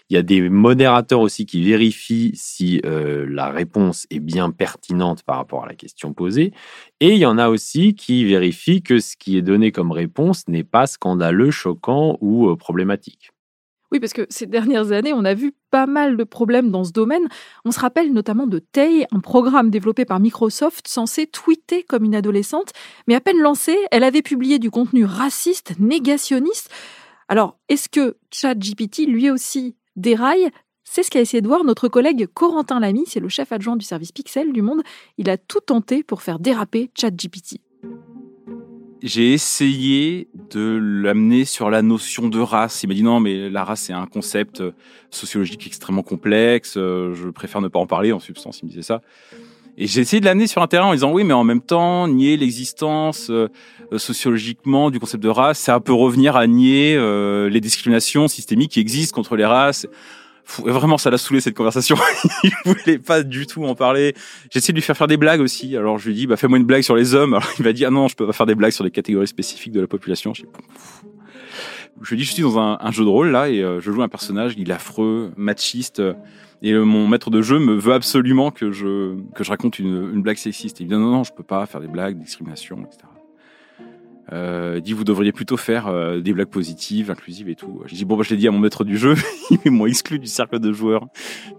Il 0.09 0.15
y 0.15 0.17
a 0.17 0.23
des 0.23 0.49
modérateurs 0.49 1.21
aussi 1.21 1.47
qui 1.47 1.63
vérifient 1.63 2.33
si 2.35 2.81
euh, 2.85 3.27
la 3.29 3.51
réponse 3.51 4.07
est 4.11 4.21
bien 4.21 4.51
pertinente 4.51 5.23
par 5.23 5.37
rapport 5.37 5.65
à 5.65 5.67
la 5.67 5.75
question 5.75 6.13
posée. 6.13 6.53
Et 7.01 7.13
il 7.13 7.19
y 7.19 7.27
en 7.27 7.39
a 7.39 7.49
aussi 7.49 7.95
qui 7.95 8.25
vérifient 8.25 8.83
que 8.83 8.99
ce 8.99 9.17
qui 9.17 9.37
est 9.37 9.43
donné 9.43 9.73
comme 9.73 9.93
réponse 9.93 10.47
n'est 10.49 10.65
pas 10.65 10.87
scandaleux, 10.87 11.51
choquant 11.51 12.19
ou 12.21 12.49
euh, 12.49 12.57
problématique. 12.57 13.31
Oui, 13.93 14.01
parce 14.01 14.13
que 14.13 14.27
ces 14.31 14.47
dernières 14.47 14.91
années, 14.91 15.13
on 15.13 15.25
a 15.25 15.35
vu 15.35 15.53
pas 15.71 15.87
mal 15.87 16.17
de 16.17 16.25
problèmes 16.25 16.71
dans 16.71 16.85
ce 16.85 16.93
domaine. 16.93 17.29
On 17.65 17.71
se 17.71 17.79
rappelle 17.79 18.13
notamment 18.13 18.47
de 18.47 18.59
Tay, 18.59 19.07
un 19.13 19.21
programme 19.21 19.71
développé 19.71 20.05
par 20.05 20.19
Microsoft 20.19 20.89
censé 20.89 21.27
tweeter 21.27 21.85
comme 21.85 22.05
une 22.05 22.17
adolescente, 22.17 22.73
mais 23.07 23.15
à 23.15 23.21
peine 23.21 23.39
lancée, 23.39 23.79
elle 23.93 24.03
avait 24.03 24.23
publié 24.23 24.59
du 24.59 24.71
contenu 24.71 25.05
raciste, 25.05 25.75
négationniste. 25.79 26.71
Alors, 27.29 27.59
est-ce 27.69 27.89
que 27.89 28.17
ChatGPT, 28.33 29.07
lui 29.07 29.31
aussi, 29.31 29.77
déraille? 29.95 30.49
C'est 30.83 31.03
ce 31.03 31.11
qu'a 31.11 31.21
essayé 31.21 31.41
de 31.41 31.49
voir 31.49 31.65
notre 31.65 31.89
collègue 31.89 32.29
Corentin 32.33 32.79
Lamy, 32.79 33.05
c'est 33.07 33.21
le 33.21 33.29
chef 33.29 33.51
adjoint 33.51 33.77
du 33.77 33.85
service 33.85 34.13
Pixel 34.13 34.53
du 34.53 34.63
Monde. 34.63 34.83
Il 35.19 35.29
a 35.31 35.37
tout 35.37 35.61
tenté 35.61 36.05
pour 36.05 36.23
faire 36.23 36.39
déraper 36.39 36.91
ChatGPT 36.95 37.61
j'ai 39.03 39.33
essayé 39.33 40.29
de 40.51 40.79
l'amener 40.81 41.45
sur 41.45 41.71
la 41.71 41.83
notion 41.83 42.29
de 42.29 42.41
race. 42.41 42.83
Il 42.83 42.89
m'a 42.89 42.95
dit 42.95 43.03
non, 43.03 43.21
mais 43.21 43.51
la 43.51 43.65
race 43.65 43.83
c'est 43.83 43.93
un 43.93 44.07
concept 44.07 44.61
euh, 44.61 44.73
sociologique 45.11 45.67
extrêmement 45.67 46.03
complexe. 46.03 46.75
Euh, 46.77 47.15
je 47.15 47.29
préfère 47.29 47.61
ne 47.61 47.69
pas 47.69 47.79
en 47.79 47.87
parler 47.87 48.13
en 48.13 48.21
substance. 48.21 48.61
Il 48.63 48.67
me 48.67 48.71
disait 48.71 48.83
ça. 48.83 49.03
Et 49.79 49.87
j'ai 49.87 50.01
essayé 50.01 50.21
de 50.21 50.25
l'amener 50.25 50.47
sur 50.47 50.63
un 50.63 50.67
terrain 50.67 50.87
en 50.87 50.93
disant 50.95 51.13
oui, 51.13 51.25
mais 51.25 51.35
en 51.35 51.45
même 51.45 51.61
temps, 51.61 52.09
nier 52.09 52.37
l'existence 52.39 53.29
euh, 53.29 53.49
sociologiquement 53.99 54.91
du 54.91 54.99
concept 54.99 55.23
de 55.23 55.29
race, 55.29 55.59
c'est 55.59 55.73
un 55.73 55.81
peu 55.81 55.93
revenir 55.93 56.35
à 56.35 56.47
nier 56.47 56.99
les 57.51 57.61
discriminations 57.61 58.27
systémiques 58.27 58.73
qui 58.73 58.81
existent 58.81 59.15
contre 59.15 59.37
les 59.37 59.45
races 59.45 59.87
vraiment, 60.59 60.99
ça 60.99 61.11
l'a 61.11 61.19
saoulé 61.19 61.41
cette 61.41 61.57
conversation. 61.57 61.97
il 62.45 62.53
voulait 62.65 62.99
pas 62.99 63.23
du 63.23 63.47
tout 63.47 63.65
en 63.65 63.75
parler. 63.75 64.15
J'ai 64.51 64.59
essayé 64.59 64.73
de 64.73 64.79
lui 64.79 64.83
faire 64.83 64.97
faire 64.97 65.07
des 65.07 65.17
blagues 65.17 65.41
aussi. 65.41 65.77
Alors 65.77 65.99
je 65.99 66.09
lui 66.09 66.15
dis, 66.15 66.27
bah 66.27 66.37
fais-moi 66.37 66.59
une 66.59 66.65
blague 66.65 66.83
sur 66.83 66.97
les 66.97 67.15
hommes. 67.15 67.35
Alors 67.35 67.49
il 67.59 67.65
m'a 67.65 67.73
dit, 67.73 67.85
ah 67.85 67.91
non, 67.91 68.09
je 68.09 68.17
peux 68.17 68.27
pas 68.27 68.33
faire 68.33 68.47
des 68.47 68.55
blagues 68.55 68.73
sur 68.73 68.85
des 68.85 68.91
catégories 68.91 69.27
spécifiques 69.27 69.73
de 69.73 69.81
la 69.81 69.87
population. 69.87 70.35
Je, 70.35 70.43
je 72.03 72.11
lui 72.11 72.17
dis, 72.19 72.25
je 72.25 72.33
suis 72.33 72.43
dans 72.43 72.59
un, 72.59 72.91
jeu 72.91 73.05
de 73.05 73.09
rôle 73.09 73.31
là 73.31 73.49
et 73.49 73.63
euh, 73.63 73.81
je 73.81 73.91
joue 73.91 74.03
un 74.03 74.09
personnage, 74.09 74.55
il 74.57 74.71
est 74.71 74.75
affreux, 74.75 75.33
machiste. 75.37 76.01
et 76.63 76.73
euh, 76.73 76.85
mon 76.85 77.09
maître 77.09 77.31
de 77.31 77.43
jeu 77.43 77.59
me 77.59 77.75
veut 77.75 77.95
absolument 77.95 78.51
que 78.51 78.71
je 78.71 79.17
que 79.35 79.45
je 79.45 79.51
raconte 79.51 79.79
une, 79.79 80.23
blague 80.23 80.37
sexiste. 80.37 80.81
Et 80.81 80.85
il 80.85 80.89
dit 80.89 80.95
non 80.95 81.11
non, 81.11 81.25
je 81.25 81.33
peux 81.33 81.43
pas 81.43 81.67
faire 81.67 81.81
des 81.81 81.89
blagues, 81.89 82.19
discrimination, 82.19 82.79
etc. 82.85 83.16
Euh, 84.33 84.81
dit 84.81 84.93
vous 84.93 85.05
devriez 85.05 85.31
plutôt 85.31 85.57
faire 85.57 85.87
euh, 85.87 86.21
des 86.21 86.33
blagues 86.33 86.49
positives, 86.49 87.13
inclusives 87.13 87.49
et 87.49 87.55
tout. 87.55 87.83
J'ai 87.87 87.95
dit 87.95 88.05
bon 88.05 88.17
bah 88.17 88.25
je 88.25 88.31
l'ai 88.31 88.37
dit 88.37 88.49
à 88.49 88.51
mon 88.51 88.59
maître 88.59 88.83
du 88.83 88.99
jeu, 88.99 89.15
ils 89.65 89.71
m'ont 89.71 89.87
exclu 89.87 90.19
du 90.19 90.27
cercle 90.27 90.59
de 90.59 90.73
joueurs. 90.73 91.07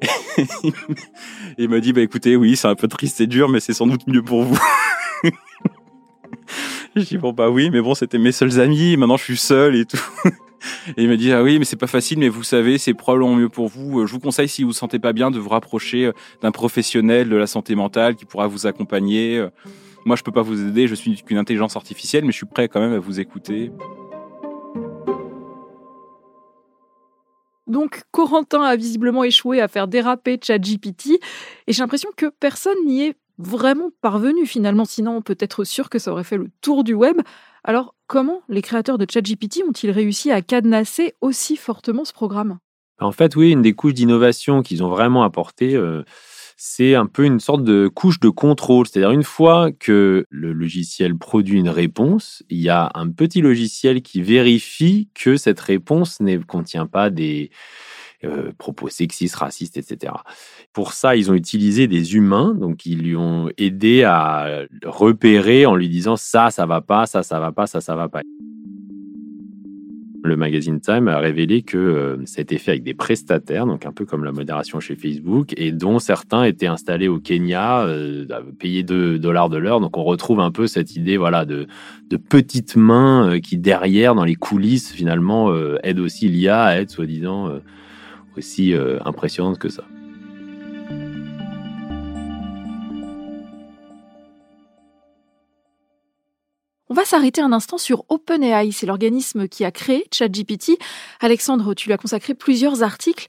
il 1.57 1.69
m'a 1.69 1.79
dit 1.79 1.93
bah 1.93 2.01
écoutez 2.01 2.35
oui 2.35 2.57
c'est 2.57 2.67
un 2.67 2.75
peu 2.75 2.89
triste 2.89 3.21
et 3.21 3.27
dur 3.27 3.47
mais 3.47 3.61
c'est 3.61 3.71
sans 3.71 3.87
doute 3.87 4.05
mieux 4.07 4.21
pour 4.21 4.43
vous. 4.43 4.59
J'ai 6.97 7.03
dit 7.03 7.17
bon 7.17 7.31
bah 7.31 7.49
oui 7.49 7.69
mais 7.69 7.79
bon 7.79 7.95
c'était 7.95 8.17
mes 8.17 8.33
seuls 8.33 8.59
amis, 8.59 8.97
maintenant 8.97 9.17
je 9.17 9.23
suis 9.23 9.37
seul 9.37 9.75
et 9.77 9.85
tout. 9.85 10.03
Et 10.97 11.03
il 11.03 11.07
m'a 11.07 11.15
dit 11.15 11.31
ah 11.31 11.43
oui 11.43 11.59
mais 11.59 11.65
c'est 11.65 11.77
pas 11.77 11.87
facile 11.87 12.19
mais 12.19 12.27
vous 12.27 12.43
savez 12.43 12.77
c'est 12.77 12.93
probablement 12.93 13.35
mieux 13.35 13.47
pour 13.47 13.69
vous. 13.69 14.05
Je 14.05 14.11
vous 14.11 14.19
conseille 14.19 14.49
si 14.49 14.63
vous 14.63 14.69
vous 14.69 14.73
sentez 14.73 14.99
pas 14.99 15.13
bien 15.13 15.31
de 15.31 15.39
vous 15.39 15.49
rapprocher 15.49 16.11
d'un 16.41 16.51
professionnel 16.51 17.29
de 17.29 17.35
la 17.37 17.47
santé 17.47 17.75
mentale 17.75 18.15
qui 18.15 18.25
pourra 18.25 18.47
vous 18.47 18.67
accompagner. 18.67 19.47
Moi, 20.05 20.15
je 20.15 20.23
peux 20.23 20.31
pas 20.31 20.41
vous 20.41 20.67
aider, 20.67 20.87
je 20.87 20.95
suis 20.95 21.21
qu'une 21.23 21.37
intelligence 21.37 21.75
artificielle, 21.75 22.23
mais 22.23 22.31
je 22.31 22.37
suis 22.37 22.45
prêt 22.45 22.67
quand 22.67 22.79
même 22.79 22.93
à 22.93 22.99
vous 22.99 23.19
écouter. 23.19 23.71
Donc, 27.67 28.03
Corentin 28.11 28.61
a 28.61 28.75
visiblement 28.75 29.23
échoué 29.23 29.59
à 29.59 29.67
faire 29.67 29.87
déraper 29.87 30.39
ChatGPT, 30.41 31.19
et 31.67 31.73
j'ai 31.73 31.81
l'impression 31.81 32.09
que 32.15 32.27
personne 32.39 32.77
n'y 32.85 33.03
est 33.03 33.15
vraiment 33.37 33.91
parvenu 34.01 34.45
finalement, 34.45 34.85
sinon 34.85 35.17
on 35.17 35.21
peut 35.21 35.37
être 35.39 35.63
sûr 35.63 35.89
que 35.89 35.99
ça 35.99 36.11
aurait 36.11 36.23
fait 36.23 36.37
le 36.37 36.49
tour 36.61 36.83
du 36.83 36.93
web. 36.93 37.17
Alors, 37.63 37.93
comment 38.07 38.41
les 38.49 38.61
créateurs 38.61 38.97
de 38.97 39.05
ChatGPT 39.09 39.63
ont-ils 39.67 39.91
réussi 39.91 40.31
à 40.31 40.41
cadenasser 40.41 41.13
aussi 41.21 41.57
fortement 41.57 42.05
ce 42.05 42.13
programme? 42.13 42.59
En 42.99 43.11
fait, 43.11 43.35
oui, 43.35 43.51
une 43.51 43.61
des 43.61 43.73
couches 43.73 43.93
d'innovation 43.93 44.63
qu'ils 44.63 44.83
ont 44.83 44.89
vraiment 44.89 45.23
apporté, 45.23 45.75
euh, 45.75 46.03
c'est 46.57 46.95
un 46.95 47.05
peu 47.05 47.23
une 47.23 47.39
sorte 47.39 47.63
de 47.63 47.87
couche 47.87 48.19
de 48.19 48.29
contrôle. 48.29 48.87
C'est-à-dire 48.87 49.11
une 49.11 49.23
fois 49.23 49.71
que 49.71 50.25
le 50.29 50.53
logiciel 50.53 51.15
produit 51.15 51.59
une 51.59 51.69
réponse, 51.69 52.43
il 52.49 52.57
y 52.57 52.69
a 52.69 52.91
un 52.95 53.09
petit 53.09 53.41
logiciel 53.41 54.01
qui 54.01 54.23
vérifie 54.23 55.07
que 55.13 55.37
cette 55.37 55.59
réponse 55.59 56.19
ne 56.19 56.37
contient 56.37 56.87
pas 56.87 57.11
des 57.11 57.51
euh, 58.23 58.51
propos 58.57 58.89
sexistes, 58.89 59.35
racistes, 59.35 59.77
etc. 59.77 60.13
Pour 60.73 60.93
ça, 60.93 61.15
ils 61.15 61.29
ont 61.29 61.35
utilisé 61.35 61.87
des 61.87 62.15
humains, 62.15 62.55
donc 62.55 62.87
ils 62.87 63.03
lui 63.03 63.15
ont 63.15 63.49
aidé 63.59 64.03
à 64.03 64.65
repérer 64.83 65.67
en 65.67 65.75
lui 65.75 65.89
disant 65.89 66.15
ça, 66.15 66.49
ça 66.49 66.65
va 66.65 66.81
pas, 66.81 67.05
ça, 67.05 67.21
ça 67.21 67.39
va 67.39 67.51
pas, 67.51 67.67
ça, 67.67 67.81
ça 67.81 67.95
va 67.95 68.09
pas 68.09 68.21
le 70.27 70.35
magazine 70.35 70.79
Time 70.79 71.07
a 71.07 71.19
révélé 71.19 71.61
que 71.61 71.77
euh, 71.77 72.17
ça 72.25 72.43
fait 72.45 72.71
avec 72.71 72.83
des 72.83 72.93
prestataires, 72.93 73.65
donc 73.65 73.85
un 73.85 73.91
peu 73.91 74.05
comme 74.05 74.23
la 74.23 74.31
modération 74.31 74.79
chez 74.79 74.95
Facebook, 74.95 75.53
et 75.57 75.71
dont 75.71 75.99
certains 75.99 76.43
étaient 76.43 76.67
installés 76.67 77.07
au 77.07 77.19
Kenya, 77.19 77.81
euh, 77.81 78.25
payés 78.59 78.83
2 78.83 79.19
dollars 79.19 79.49
de 79.49 79.57
l'heure. 79.57 79.79
Donc 79.79 79.97
on 79.97 80.03
retrouve 80.03 80.39
un 80.39 80.51
peu 80.51 80.67
cette 80.67 80.95
idée 80.95 81.17
voilà, 81.17 81.45
de, 81.45 81.67
de 82.09 82.17
petites 82.17 82.75
mains 82.75 83.29
euh, 83.29 83.39
qui, 83.39 83.57
derrière, 83.57 84.13
dans 84.13 84.25
les 84.25 84.35
coulisses, 84.35 84.91
finalement, 84.91 85.53
aident 85.83 85.99
aussi 85.99 86.27
l'IA 86.27 86.63
à 86.63 86.75
être 86.77 86.91
soi-disant 86.91 87.59
aussi 88.35 88.73
impressionnante 89.05 89.57
que 89.57 89.69
ça. 89.69 89.83
S'arrêter 97.05 97.41
un 97.41 97.51
instant 97.51 97.77
sur 97.77 98.05
OpenAI. 98.09 98.71
C'est 98.71 98.85
l'organisme 98.85 99.47
qui 99.47 99.65
a 99.65 99.71
créé 99.71 100.05
ChatGPT. 100.11 100.77
Alexandre, 101.19 101.73
tu 101.73 101.87
lui 101.87 101.93
as 101.93 101.97
consacré 101.97 102.33
plusieurs 102.33 102.83
articles. 102.83 103.27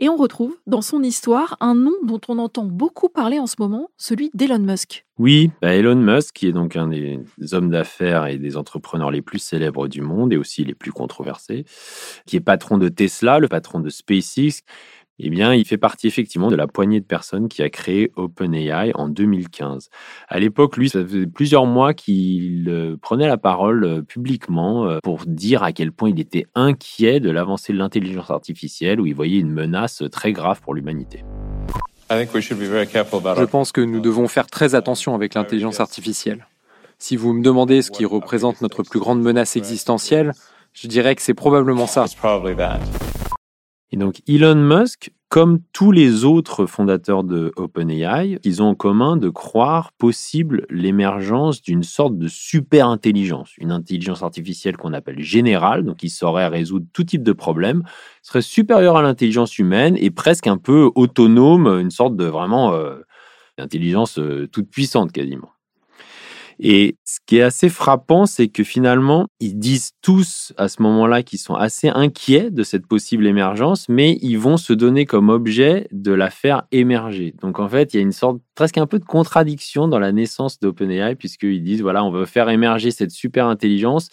Et 0.00 0.08
on 0.08 0.16
retrouve 0.16 0.56
dans 0.68 0.80
son 0.80 1.02
histoire 1.02 1.56
un 1.58 1.74
nom 1.74 1.94
dont 2.04 2.20
on 2.28 2.38
entend 2.38 2.64
beaucoup 2.64 3.08
parler 3.08 3.40
en 3.40 3.48
ce 3.48 3.56
moment, 3.58 3.90
celui 3.96 4.30
d'Elon 4.32 4.60
Musk. 4.60 5.04
Oui, 5.18 5.50
bah, 5.60 5.74
Elon 5.74 5.96
Musk, 5.96 6.36
qui 6.36 6.46
est 6.46 6.52
donc 6.52 6.76
un 6.76 6.86
des 6.86 7.18
hommes 7.50 7.68
d'affaires 7.68 8.26
et 8.26 8.38
des 8.38 8.56
entrepreneurs 8.56 9.10
les 9.10 9.22
plus 9.22 9.40
célèbres 9.40 9.88
du 9.88 10.00
monde 10.00 10.32
et 10.32 10.36
aussi 10.36 10.64
les 10.64 10.74
plus 10.74 10.92
controversés, 10.92 11.64
qui 12.26 12.36
est 12.36 12.40
patron 12.40 12.78
de 12.78 12.88
Tesla, 12.88 13.40
le 13.40 13.48
patron 13.48 13.80
de 13.80 13.90
SpaceX, 13.90 14.62
eh 15.20 15.30
bien, 15.30 15.52
il 15.52 15.66
fait 15.66 15.78
partie 15.78 16.06
effectivement 16.06 16.48
de 16.48 16.56
la 16.56 16.68
poignée 16.68 17.00
de 17.00 17.04
personnes 17.04 17.48
qui 17.48 17.62
a 17.62 17.70
créé 17.70 18.12
OpenAI 18.16 18.92
en 18.94 19.08
2015. 19.08 19.90
À 20.28 20.38
l'époque, 20.38 20.76
lui, 20.76 20.88
ça 20.88 21.04
faisait 21.04 21.26
plusieurs 21.26 21.66
mois 21.66 21.92
qu'il 21.92 22.66
euh, 22.68 22.96
prenait 23.00 23.26
la 23.26 23.36
parole 23.36 23.84
euh, 23.84 24.02
publiquement 24.02 24.86
euh, 24.86 24.98
pour 25.02 25.24
dire 25.26 25.64
à 25.64 25.72
quel 25.72 25.90
point 25.90 26.10
il 26.10 26.20
était 26.20 26.46
inquiet 26.54 27.18
de 27.18 27.30
l'avancée 27.30 27.72
de 27.72 27.78
l'intelligence 27.78 28.30
artificielle, 28.30 29.00
où 29.00 29.06
il 29.06 29.14
voyait 29.14 29.40
une 29.40 29.50
menace 29.50 30.04
très 30.12 30.32
grave 30.32 30.60
pour 30.60 30.74
l'humanité. 30.74 31.24
Je 33.40 33.44
pense 33.44 33.72
que 33.72 33.80
nous 33.80 34.00
devons 34.00 34.28
faire 34.28 34.46
très 34.46 34.74
attention 34.74 35.14
avec 35.14 35.34
l'intelligence 35.34 35.80
artificielle. 35.80 36.46
Si 36.98 37.16
vous 37.16 37.32
me 37.32 37.42
demandez 37.42 37.82
ce 37.82 37.90
qui 37.90 38.04
représente 38.04 38.60
notre 38.60 38.82
plus 38.82 38.98
grande 38.98 39.20
menace 39.20 39.56
existentielle, 39.56 40.32
je 40.72 40.86
dirais 40.86 41.14
que 41.16 41.22
c'est 41.22 41.34
probablement 41.34 41.86
ça. 41.86 42.06
Et 43.90 43.96
donc 43.96 44.20
Elon 44.28 44.54
Musk, 44.54 45.12
comme 45.30 45.60
tous 45.72 45.92
les 45.92 46.24
autres 46.24 46.66
fondateurs 46.66 47.24
de 47.24 47.52
OpenAI, 47.56 48.38
ils 48.44 48.62
ont 48.62 48.68
en 48.68 48.74
commun 48.74 49.16
de 49.16 49.28
croire 49.28 49.92
possible 49.92 50.66
l'émergence 50.70 51.62
d'une 51.62 51.82
sorte 51.82 52.16
de 52.18 52.28
super 52.28 52.88
intelligence, 52.88 53.56
une 53.58 53.72
intelligence 53.72 54.22
artificielle 54.22 54.76
qu'on 54.76 54.92
appelle 54.92 55.20
générale, 55.20 55.84
donc 55.84 55.98
qui 55.98 56.10
saurait 56.10 56.48
résoudre 56.48 56.86
tout 56.92 57.04
type 57.04 57.22
de 57.22 57.32
problème, 57.32 57.82
serait 58.22 58.42
supérieure 58.42 58.96
à 58.96 59.02
l'intelligence 59.02 59.58
humaine 59.58 59.96
et 59.98 60.10
presque 60.10 60.46
un 60.46 60.58
peu 60.58 60.90
autonome, 60.94 61.66
une 61.78 61.90
sorte 61.90 62.16
de 62.16 62.24
vraiment 62.24 62.72
euh, 62.74 63.00
intelligence 63.58 64.18
euh, 64.18 64.48
toute 64.50 64.70
puissante 64.70 65.12
quasiment. 65.12 65.50
Et 66.60 66.96
ce 67.04 67.18
qui 67.24 67.36
est 67.36 67.42
assez 67.42 67.68
frappant, 67.68 68.26
c'est 68.26 68.48
que 68.48 68.64
finalement, 68.64 69.26
ils 69.38 69.58
disent 69.58 69.92
tous 70.02 70.52
à 70.56 70.68
ce 70.68 70.82
moment-là 70.82 71.22
qu'ils 71.22 71.38
sont 71.38 71.54
assez 71.54 71.88
inquiets 71.88 72.50
de 72.50 72.62
cette 72.64 72.86
possible 72.86 73.26
émergence, 73.26 73.88
mais 73.88 74.18
ils 74.22 74.38
vont 74.38 74.56
se 74.56 74.72
donner 74.72 75.06
comme 75.06 75.28
objet 75.28 75.86
de 75.92 76.12
la 76.12 76.30
faire 76.30 76.64
émerger. 76.72 77.34
Donc 77.40 77.60
en 77.60 77.68
fait, 77.68 77.94
il 77.94 77.98
y 77.98 78.00
a 78.00 78.02
une 78.02 78.12
sorte, 78.12 78.38
presque 78.56 78.78
un 78.78 78.86
peu 78.86 78.98
de 78.98 79.04
contradiction 79.04 79.86
dans 79.86 80.00
la 80.00 80.10
naissance 80.10 80.58
d'OpenAI, 80.58 81.14
puisqu'ils 81.14 81.62
disent, 81.62 81.82
voilà, 81.82 82.04
on 82.04 82.10
veut 82.10 82.26
faire 82.26 82.48
émerger 82.48 82.90
cette 82.90 83.12
super 83.12 83.46
intelligence, 83.46 84.08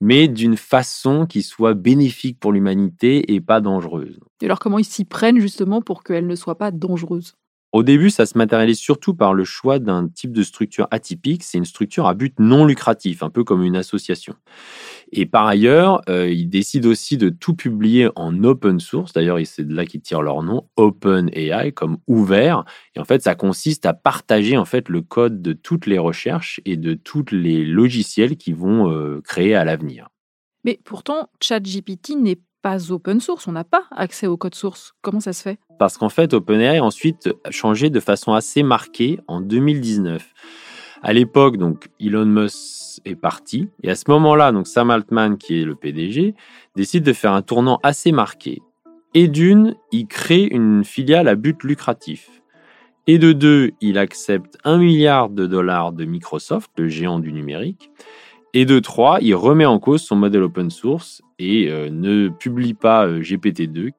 mais 0.00 0.28
d'une 0.28 0.56
façon 0.56 1.26
qui 1.26 1.42
soit 1.42 1.74
bénéfique 1.74 2.40
pour 2.40 2.52
l'humanité 2.52 3.34
et 3.34 3.40
pas 3.42 3.60
dangereuse. 3.60 4.18
Et 4.40 4.46
alors 4.46 4.58
comment 4.58 4.78
ils 4.78 4.84
s'y 4.84 5.04
prennent 5.04 5.40
justement 5.40 5.82
pour 5.82 6.02
qu'elle 6.02 6.26
ne 6.26 6.34
soit 6.34 6.56
pas 6.56 6.70
dangereuse? 6.70 7.34
Au 7.72 7.84
début, 7.84 8.10
ça 8.10 8.26
se 8.26 8.36
matérialise 8.36 8.78
surtout 8.78 9.14
par 9.14 9.32
le 9.32 9.44
choix 9.44 9.78
d'un 9.78 10.08
type 10.08 10.32
de 10.32 10.42
structure 10.42 10.88
atypique. 10.90 11.44
C'est 11.44 11.58
une 11.58 11.64
structure 11.64 12.06
à 12.06 12.14
but 12.14 12.34
non 12.40 12.64
lucratif, 12.64 13.22
un 13.22 13.30
peu 13.30 13.44
comme 13.44 13.62
une 13.62 13.76
association. 13.76 14.34
Et 15.12 15.24
par 15.24 15.46
ailleurs, 15.46 16.00
euh, 16.08 16.28
ils 16.28 16.48
décident 16.48 16.88
aussi 16.88 17.16
de 17.16 17.28
tout 17.28 17.54
publier 17.54 18.08
en 18.16 18.42
open 18.42 18.80
source. 18.80 19.12
D'ailleurs, 19.12 19.38
c'est 19.44 19.64
de 19.64 19.74
là 19.74 19.86
qu'ils 19.86 20.00
tirent 20.00 20.22
leur 20.22 20.42
nom, 20.42 20.68
Open 20.76 21.30
AI, 21.32 21.70
comme 21.70 21.98
ouvert. 22.08 22.64
Et 22.96 23.00
en 23.00 23.04
fait, 23.04 23.22
ça 23.22 23.36
consiste 23.36 23.86
à 23.86 23.92
partager 23.92 24.56
en 24.56 24.64
fait 24.64 24.88
le 24.88 25.02
code 25.02 25.40
de 25.40 25.52
toutes 25.52 25.86
les 25.86 25.98
recherches 25.98 26.60
et 26.64 26.76
de 26.76 26.94
tous 26.94 27.26
les 27.30 27.64
logiciels 27.64 28.36
qui 28.36 28.52
vont 28.52 28.90
euh, 28.90 29.20
créer 29.22 29.54
à 29.54 29.64
l'avenir. 29.64 30.08
Mais 30.64 30.80
pourtant, 30.84 31.30
ChatGPT 31.40 32.16
n'est 32.16 32.40
pas 32.62 32.90
open 32.90 33.20
source, 33.20 33.46
on 33.48 33.52
n'a 33.52 33.64
pas 33.64 33.84
accès 33.90 34.26
au 34.26 34.36
code 34.36 34.54
source. 34.54 34.94
Comment 35.02 35.20
ça 35.20 35.32
se 35.32 35.42
fait? 35.42 35.58
Parce 35.78 35.96
qu'en 35.96 36.08
fait, 36.08 36.34
OpenAI 36.34 36.78
a 36.78 36.84
ensuite 36.84 37.30
changé 37.50 37.90
de 37.90 38.00
façon 38.00 38.32
assez 38.32 38.62
marquée 38.62 39.18
en 39.28 39.40
2019. 39.40 40.32
À 41.02 41.12
l'époque, 41.12 41.56
donc 41.56 41.88
Elon 41.98 42.26
Musk 42.26 43.00
est 43.06 43.16
parti 43.16 43.68
et 43.82 43.90
à 43.90 43.94
ce 43.94 44.04
moment-là, 44.08 44.52
donc 44.52 44.66
Sam 44.66 44.90
Altman, 44.90 45.38
qui 45.38 45.60
est 45.60 45.64
le 45.64 45.74
PDG, 45.74 46.34
décide 46.76 47.04
de 47.04 47.12
faire 47.12 47.32
un 47.32 47.42
tournant 47.42 47.80
assez 47.82 48.12
marqué. 48.12 48.60
Et 49.14 49.26
d'une, 49.26 49.74
il 49.92 50.06
crée 50.06 50.44
une 50.44 50.84
filiale 50.84 51.28
à 51.28 51.34
but 51.34 51.62
lucratif. 51.64 52.42
Et 53.06 53.18
de 53.18 53.32
deux, 53.32 53.72
il 53.80 53.98
accepte 53.98 54.58
un 54.62 54.78
milliard 54.78 55.30
de 55.30 55.46
dollars 55.46 55.92
de 55.92 56.04
Microsoft, 56.04 56.70
le 56.76 56.88
géant 56.88 57.18
du 57.18 57.32
numérique. 57.32 57.90
Et 58.52 58.64
de 58.64 58.80
trois, 58.80 59.18
il 59.20 59.34
remet 59.36 59.64
en 59.64 59.78
cause 59.78 60.02
son 60.02 60.16
modèle 60.16 60.42
open 60.42 60.70
source 60.70 61.22
et 61.38 61.70
euh, 61.70 61.88
ne 61.88 62.28
publie 62.28 62.74
pas 62.74 63.06
euh, 63.06 63.20
GPT-2. 63.20 63.90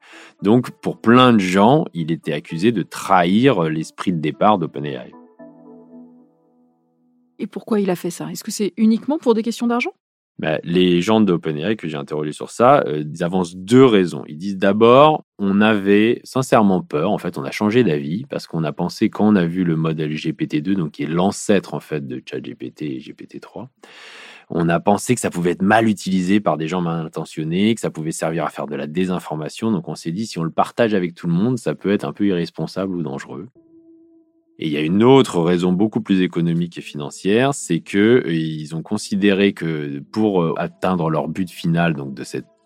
Donc, 0.41 0.71
pour 0.71 0.99
plein 0.99 1.31
de 1.31 1.39
gens, 1.39 1.85
il 1.93 2.11
était 2.11 2.33
accusé 2.33 2.73
de 2.73 2.83
trahir 2.83 3.63
euh, 3.63 3.69
l'esprit 3.69 4.11
de 4.11 4.19
départ 4.19 4.57
d'OpenAI. 4.57 5.13
Et 7.39 7.47
pourquoi 7.47 7.79
il 7.79 7.89
a 7.89 7.95
fait 7.95 8.09
ça? 8.09 8.29
Est-ce 8.29 8.43
que 8.43 8.51
c'est 8.51 8.73
uniquement 8.75 9.17
pour 9.17 9.33
des 9.35 9.41
questions 9.41 9.67
d'argent? 9.67 9.93
Bah, 10.37 10.59
les 10.63 11.01
gens 11.01 11.21
d'OpenAI 11.21 11.77
que 11.77 11.87
j'ai 11.87 11.97
interrogés 11.97 12.33
sur 12.33 12.49
ça, 12.49 12.83
ils 12.87 13.23
avancent 13.23 13.55
deux 13.55 13.85
raisons. 13.85 14.23
Ils 14.27 14.37
disent 14.37 14.57
d'abord, 14.57 15.23
on 15.39 15.61
avait 15.61 16.19
sincèrement 16.23 16.81
peur, 16.81 17.11
en 17.11 17.17
fait, 17.19 17.37
on 17.37 17.43
a 17.43 17.51
changé 17.51 17.83
d'avis 17.83 18.25
parce 18.29 18.47
qu'on 18.47 18.63
a 18.63 18.71
pensé 18.71 19.09
quand 19.09 19.27
on 19.27 19.35
a 19.35 19.45
vu 19.45 19.63
le 19.63 19.75
modèle 19.75 20.13
GPT-2, 20.13 20.73
donc 20.73 20.91
qui 20.91 21.03
est 21.03 21.07
l'ancêtre 21.07 21.73
en 21.73 21.79
fait 21.79 22.07
de 22.07 22.21
ChatGPT 22.25 22.81
et 22.83 22.99
GPT-3, 22.99 23.67
on 24.53 24.67
a 24.67 24.79
pensé 24.79 25.15
que 25.15 25.21
ça 25.21 25.29
pouvait 25.29 25.51
être 25.51 25.61
mal 25.61 25.87
utilisé 25.87 26.41
par 26.41 26.57
des 26.57 26.67
gens 26.67 26.81
mal 26.81 27.05
intentionnés, 27.05 27.73
que 27.73 27.81
ça 27.81 27.89
pouvait 27.89 28.11
servir 28.11 28.45
à 28.45 28.49
faire 28.49 28.67
de 28.67 28.75
la 28.75 28.85
désinformation. 28.85 29.71
Donc 29.71 29.87
on 29.87 29.95
s'est 29.95 30.11
dit, 30.11 30.27
si 30.27 30.37
on 30.39 30.43
le 30.43 30.51
partage 30.51 30.93
avec 30.93 31.15
tout 31.15 31.27
le 31.27 31.33
monde, 31.33 31.57
ça 31.57 31.73
peut 31.73 31.91
être 31.91 32.03
un 32.03 32.11
peu 32.11 32.25
irresponsable 32.25 32.93
ou 32.95 33.01
dangereux. 33.01 33.47
Et 34.59 34.67
il 34.67 34.73
y 34.73 34.77
a 34.77 34.81
une 34.81 35.03
autre 35.03 35.41
raison 35.41 35.71
beaucoup 35.71 36.01
plus 36.01 36.21
économique 36.21 36.77
et 36.77 36.81
financière, 36.81 37.55
c'est 37.55 37.79
que 37.79 38.23
euh, 38.25 38.33
ils 38.33 38.75
ont 38.75 38.83
considéré 38.83 39.53
que 39.53 39.99
pour 40.11 40.43
euh, 40.43 40.53
atteindre 40.57 41.09
leur 41.09 41.29
but 41.29 41.49
final, 41.49 41.95
donc 41.95 42.13
de 42.13 42.23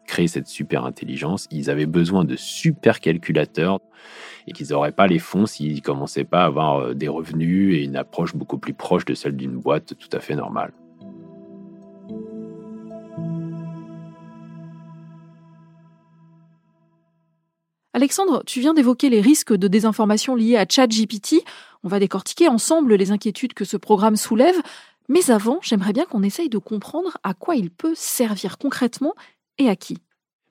créer 0.08 0.28
cette 0.28 0.48
super 0.48 0.86
intelligence, 0.86 1.48
ils 1.52 1.70
avaient 1.70 1.86
besoin 1.86 2.26
de 2.26 2.36
super 2.36 3.00
calculateurs 3.00 3.80
et 4.48 4.52
qu'ils 4.54 4.70
n'auraient 4.70 4.92
pas 4.92 5.08
les 5.08 5.20
fonds 5.20 5.46
s'ils 5.46 5.82
commençaient 5.82 6.26
pas 6.26 6.42
à 6.42 6.46
avoir 6.48 6.80
euh, 6.80 6.94
des 6.96 7.08
revenus 7.08 7.76
et 7.76 7.84
une 7.84 7.96
approche 7.96 8.36
beaucoup 8.36 8.58
plus 8.58 8.74
proche 8.74 9.06
de 9.06 9.14
celle 9.14 9.36
d'une 9.38 9.58
boîte 9.58 9.94
tout 9.98 10.10
à 10.12 10.20
fait 10.20 10.36
normale. 10.36 10.74
Alexandre, 17.96 18.44
tu 18.46 18.60
viens 18.60 18.74
d'évoquer 18.74 19.10
les 19.10 19.22
risques 19.22 19.54
de 19.54 19.70
désinformation 19.70 20.36
liés 20.36 20.58
à 20.58 20.66
ChatGPT. 20.70 21.46
On 21.82 21.88
va 21.88 21.98
décortiquer 21.98 22.50
ensemble 22.50 22.96
les 22.96 23.12
inquiétudes 23.12 23.54
que 23.54 23.64
ce 23.64 23.78
programme 23.78 24.18
soulève. 24.18 24.62
Mais 25.08 25.32
avant, 25.32 25.60
j'aimerais 25.62 25.94
bien 25.94 26.04
qu'on 26.04 26.22
essaye 26.22 26.50
de 26.50 26.58
comprendre 26.58 27.18
à 27.24 27.34
quoi 27.34 27.56
il 27.56 27.72
peut 27.72 27.94
servir 27.96 28.58
concrètement 28.58 29.14
et 29.60 29.70
à 29.70 29.78
qui. 29.78 30.00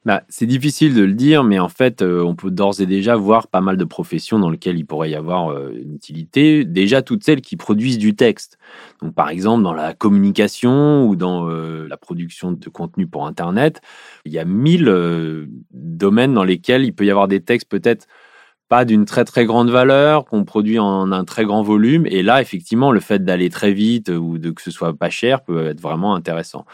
Bah, 0.04 0.22
c'est 0.28 0.44
difficile 0.44 0.94
de 0.94 1.02
le 1.02 1.14
dire, 1.14 1.44
mais 1.44 1.58
en 1.58 1.70
fait, 1.70 2.02
euh, 2.02 2.22
on 2.22 2.34
peut 2.34 2.50
d'ores 2.50 2.78
et 2.80 2.84
déjà 2.86 3.16
voir 3.16 3.48
pas 3.48 3.62
mal 3.62 3.78
de 3.78 3.84
professions 3.84 4.38
dans 4.38 4.50
lesquelles 4.50 4.76
il 4.76 4.84
pourrait 4.84 5.08
y 5.08 5.14
avoir 5.14 5.48
euh, 5.50 5.70
une 5.74 5.94
utilité. 5.94 6.66
Déjà, 6.66 7.00
toutes 7.00 7.24
celles 7.24 7.40
qui 7.40 7.56
produisent 7.56 7.96
du 7.96 8.14
texte. 8.14 8.58
Donc, 9.00 9.14
par 9.14 9.30
exemple, 9.30 9.62
dans 9.62 9.72
la 9.72 9.94
communication 9.94 11.06
ou 11.06 11.16
dans 11.16 11.48
euh, 11.48 11.86
la 11.88 11.96
production 11.96 12.52
de 12.52 12.68
contenu 12.68 13.06
pour 13.06 13.26
Internet, 13.26 13.80
il 14.26 14.32
y 14.32 14.38
a 14.38 14.44
mille 14.44 14.92
domaines 15.72 16.34
dans 16.34 16.44
lesquels 16.44 16.84
il 16.84 16.92
peut 16.94 17.06
y 17.06 17.10
avoir 17.10 17.26
des 17.28 17.40
textes 17.40 17.70
peut-être 17.70 18.06
pas 18.68 18.84
d'une 18.84 19.04
très 19.06 19.24
très 19.24 19.46
grande 19.46 19.70
valeur, 19.70 20.24
qu'on 20.26 20.44
produit 20.44 20.78
en 20.78 21.12
un 21.12 21.24
très 21.24 21.44
grand 21.44 21.62
volume. 21.62 22.06
Et 22.06 22.22
là, 22.22 22.40
effectivement, 22.42 22.92
le 22.92 23.00
fait 23.00 23.24
d'aller 23.24 23.50
très 23.50 23.72
vite 23.72 24.10
ou 24.10 24.38
de 24.38 24.50
que 24.50 24.62
ce 24.62 24.70
soit 24.70 24.94
pas 24.94 25.10
cher 25.10 25.42
peut 25.42 25.66
être 25.66 25.80
vraiment 25.80 26.14
intéressant. 26.14 26.66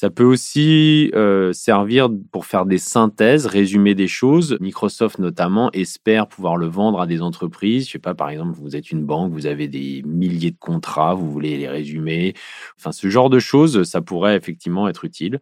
Ça 0.00 0.10
peut 0.10 0.22
aussi 0.22 1.10
euh, 1.16 1.52
servir 1.52 2.08
pour 2.30 2.46
faire 2.46 2.66
des 2.66 2.78
synthèses, 2.78 3.46
résumer 3.46 3.96
des 3.96 4.06
choses. 4.06 4.56
Microsoft 4.60 5.18
notamment 5.18 5.72
espère 5.72 6.28
pouvoir 6.28 6.56
le 6.56 6.66
vendre 6.66 7.00
à 7.00 7.06
des 7.08 7.20
entreprises. 7.20 7.88
Je 7.88 7.90
sais 7.90 7.98
pas, 7.98 8.14
par 8.14 8.30
exemple, 8.30 8.52
vous 8.52 8.76
êtes 8.76 8.92
une 8.92 9.04
banque, 9.04 9.32
vous 9.32 9.46
avez 9.46 9.66
des 9.66 10.04
milliers 10.06 10.52
de 10.52 10.56
contrats, 10.56 11.14
vous 11.14 11.28
voulez 11.28 11.56
les 11.56 11.66
résumer. 11.66 12.34
Enfin, 12.78 12.92
ce 12.92 13.10
genre 13.10 13.28
de 13.28 13.40
choses, 13.40 13.82
ça 13.82 14.00
pourrait 14.00 14.36
effectivement 14.36 14.86
être 14.86 15.04
utile. 15.04 15.40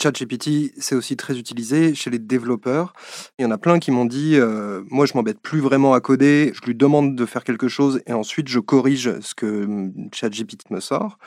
ChatGPT, 0.00 0.72
c'est 0.78 0.94
aussi 0.94 1.16
très 1.16 1.38
utilisé 1.38 1.94
chez 1.94 2.10
les 2.10 2.18
développeurs. 2.18 2.92
Il 3.38 3.42
y 3.42 3.44
en 3.46 3.50
a 3.50 3.58
plein 3.58 3.78
qui 3.78 3.90
m'ont 3.90 4.04
dit 4.04 4.36
euh, 4.36 4.82
Moi, 4.90 5.06
je 5.06 5.14
m'embête 5.14 5.40
plus 5.40 5.60
vraiment 5.60 5.94
à 5.94 6.00
coder, 6.00 6.52
je 6.54 6.60
lui 6.66 6.74
demande 6.74 7.16
de 7.16 7.26
faire 7.26 7.44
quelque 7.44 7.68
chose 7.68 8.00
et 8.06 8.12
ensuite 8.12 8.48
je 8.48 8.58
corrige 8.58 9.20
ce 9.20 9.34
que 9.34 9.64
hum, 9.64 9.92
ChatGPT 10.12 10.70
me 10.70 10.80
sort. 10.80 11.18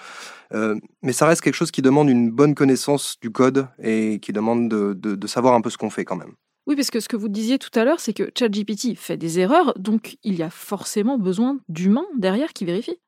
Euh, 0.54 0.76
mais 1.02 1.14
ça 1.14 1.28
reste 1.28 1.42
quelque 1.42 1.56
chose 1.56 1.72
qui 1.72 1.82
demande 1.82 2.10
une 2.10 2.32
bonne 2.32 2.56
connaissance 2.56 3.18
du 3.22 3.32
code 3.32 3.68
et 3.82 4.20
qui 4.20 4.34
demande 4.34 4.70
de, 4.70 4.94
de 4.94 5.28
savoir 5.28 5.54
un 5.54 5.62
peu 5.62 5.70
ce 5.70 5.78
qu'on 5.78 5.90
fait 5.90 6.06
quand 6.06 6.16
même. 6.16 6.34
Oui, 6.70 6.76
parce 6.76 6.92
que 6.92 7.00
ce 7.00 7.10
que 7.10 7.16
vous 7.16 7.30
disiez 7.30 7.58
tout 7.58 7.72
à 7.80 7.84
l'heure, 7.84 8.00
c'est 8.00 8.14
que 8.14 8.30
ChatGPT 8.38 8.96
fait 8.96 9.18
des 9.18 9.40
erreurs, 9.40 9.74
donc 9.80 10.18
il 10.24 10.36
y 10.36 10.44
a 10.44 10.52
forcément 10.52 11.18
besoin 11.18 11.58
d'humains 11.68 12.06
derrière 12.16 12.54
qui 12.54 12.64
vérifient. 12.64 13.00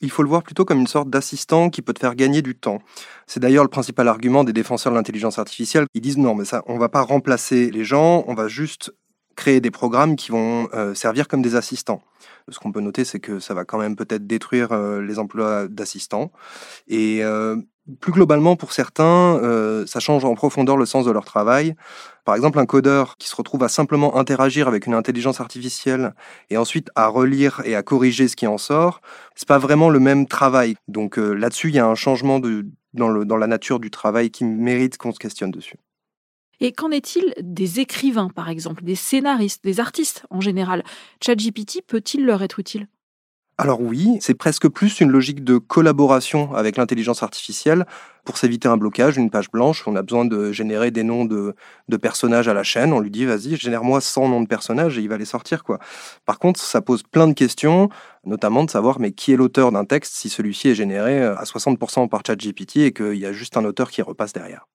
Il 0.00 0.10
faut 0.10 0.22
le 0.22 0.28
voir 0.28 0.42
plutôt 0.42 0.64
comme 0.64 0.80
une 0.80 0.86
sorte 0.86 1.08
d'assistant 1.08 1.70
qui 1.70 1.82
peut 1.82 1.92
te 1.92 2.00
faire 2.00 2.14
gagner 2.14 2.42
du 2.42 2.54
temps. 2.54 2.80
C'est 3.26 3.40
d'ailleurs 3.40 3.64
le 3.64 3.70
principal 3.70 4.08
argument 4.08 4.44
des 4.44 4.52
défenseurs 4.52 4.92
de 4.92 4.98
l'intelligence 4.98 5.38
artificielle. 5.38 5.86
Ils 5.94 6.00
disent 6.00 6.18
non, 6.18 6.34
mais 6.34 6.44
ça, 6.44 6.62
on 6.66 6.78
va 6.78 6.88
pas 6.88 7.02
remplacer 7.02 7.70
les 7.70 7.84
gens, 7.84 8.24
on 8.26 8.34
va 8.34 8.48
juste 8.48 8.92
créer 9.36 9.60
des 9.60 9.70
programmes 9.70 10.16
qui 10.16 10.30
vont 10.30 10.68
euh, 10.74 10.94
servir 10.94 11.28
comme 11.28 11.42
des 11.42 11.56
assistants. 11.56 12.02
Ce 12.48 12.58
qu'on 12.58 12.72
peut 12.72 12.80
noter, 12.80 13.04
c'est 13.04 13.20
que 13.20 13.40
ça 13.40 13.54
va 13.54 13.64
quand 13.64 13.78
même 13.78 13.96
peut-être 13.96 14.26
détruire 14.26 14.72
euh, 14.72 15.00
les 15.00 15.18
emplois 15.18 15.66
d'assistants. 15.66 16.30
Et 16.88 17.24
euh, 17.24 17.56
plus 18.00 18.12
globalement, 18.12 18.56
pour 18.56 18.72
certains, 18.72 19.40
ça 19.86 20.00
change 20.00 20.24
en 20.24 20.34
profondeur 20.34 20.76
le 20.76 20.86
sens 20.86 21.04
de 21.04 21.10
leur 21.10 21.24
travail. 21.24 21.74
Par 22.24 22.34
exemple, 22.34 22.58
un 22.58 22.66
codeur 22.66 23.16
qui 23.18 23.28
se 23.28 23.36
retrouve 23.36 23.62
à 23.62 23.68
simplement 23.68 24.16
interagir 24.16 24.68
avec 24.68 24.86
une 24.86 24.94
intelligence 24.94 25.40
artificielle 25.40 26.14
et 26.48 26.56
ensuite 26.56 26.88
à 26.94 27.08
relire 27.08 27.60
et 27.64 27.74
à 27.74 27.82
corriger 27.82 28.28
ce 28.28 28.36
qui 28.36 28.46
en 28.46 28.56
sort, 28.56 29.02
c'est 29.34 29.48
pas 29.48 29.58
vraiment 29.58 29.90
le 29.90 30.00
même 30.00 30.26
travail. 30.26 30.76
Donc 30.88 31.18
là-dessus, 31.18 31.68
il 31.68 31.74
y 31.74 31.78
a 31.78 31.86
un 31.86 31.94
changement 31.94 32.40
de, 32.40 32.66
dans 32.94 33.36
la 33.36 33.46
nature 33.46 33.80
du 33.80 33.90
travail 33.90 34.30
qui 34.30 34.44
mérite 34.44 34.96
qu'on 34.96 35.12
se 35.12 35.18
questionne 35.18 35.50
dessus. 35.50 35.76
Et 36.60 36.72
qu'en 36.72 36.90
est-il 36.90 37.34
des 37.40 37.80
écrivains, 37.80 38.28
par 38.28 38.48
exemple, 38.48 38.84
des 38.84 38.94
scénaristes, 38.94 39.62
des 39.64 39.80
artistes 39.80 40.24
en 40.30 40.40
général? 40.40 40.84
ChatGPT 41.20 41.82
peut-il 41.86 42.24
leur 42.24 42.42
être 42.42 42.60
utile? 42.60 42.86
Alors 43.56 43.80
oui, 43.80 44.18
c'est 44.20 44.34
presque 44.34 44.68
plus 44.68 45.00
une 45.00 45.10
logique 45.10 45.44
de 45.44 45.58
collaboration 45.58 46.52
avec 46.56 46.76
l'intelligence 46.76 47.22
artificielle 47.22 47.86
pour 48.24 48.36
s'éviter 48.36 48.66
un 48.66 48.76
blocage, 48.76 49.16
une 49.16 49.30
page 49.30 49.48
blanche. 49.48 49.86
On 49.86 49.94
a 49.94 50.02
besoin 50.02 50.24
de 50.24 50.50
générer 50.50 50.90
des 50.90 51.04
noms 51.04 51.24
de, 51.24 51.54
personnages 52.02 52.48
à 52.48 52.54
la 52.54 52.64
chaîne. 52.64 52.92
On 52.92 52.98
lui 52.98 53.12
dit, 53.12 53.24
vas-y, 53.26 53.54
génère-moi 53.54 54.00
100 54.00 54.28
noms 54.28 54.40
de 54.40 54.48
personnages 54.48 54.98
et 54.98 55.02
il 55.02 55.08
va 55.08 55.18
les 55.18 55.24
sortir. 55.24 55.62
quoi. 55.62 55.78
Par 56.26 56.40
contre, 56.40 56.58
ça 56.58 56.80
pose 56.80 57.04
plein 57.04 57.28
de 57.28 57.32
questions, 57.32 57.90
notamment 58.24 58.64
de 58.64 58.70
savoir 58.70 58.98
mais 58.98 59.12
qui 59.12 59.32
est 59.32 59.36
l'auteur 59.36 59.70
d'un 59.70 59.84
texte 59.84 60.14
si 60.16 60.28
celui-ci 60.28 60.70
est 60.70 60.74
généré 60.74 61.22
à 61.22 61.44
60% 61.44 62.08
par 62.08 62.22
ChatGPT 62.26 62.78
et 62.78 62.92
qu'il 62.92 63.18
y 63.18 63.26
a 63.26 63.32
juste 63.32 63.56
un 63.56 63.64
auteur 63.64 63.92
qui 63.92 64.02
repasse 64.02 64.32
derrière? 64.32 64.66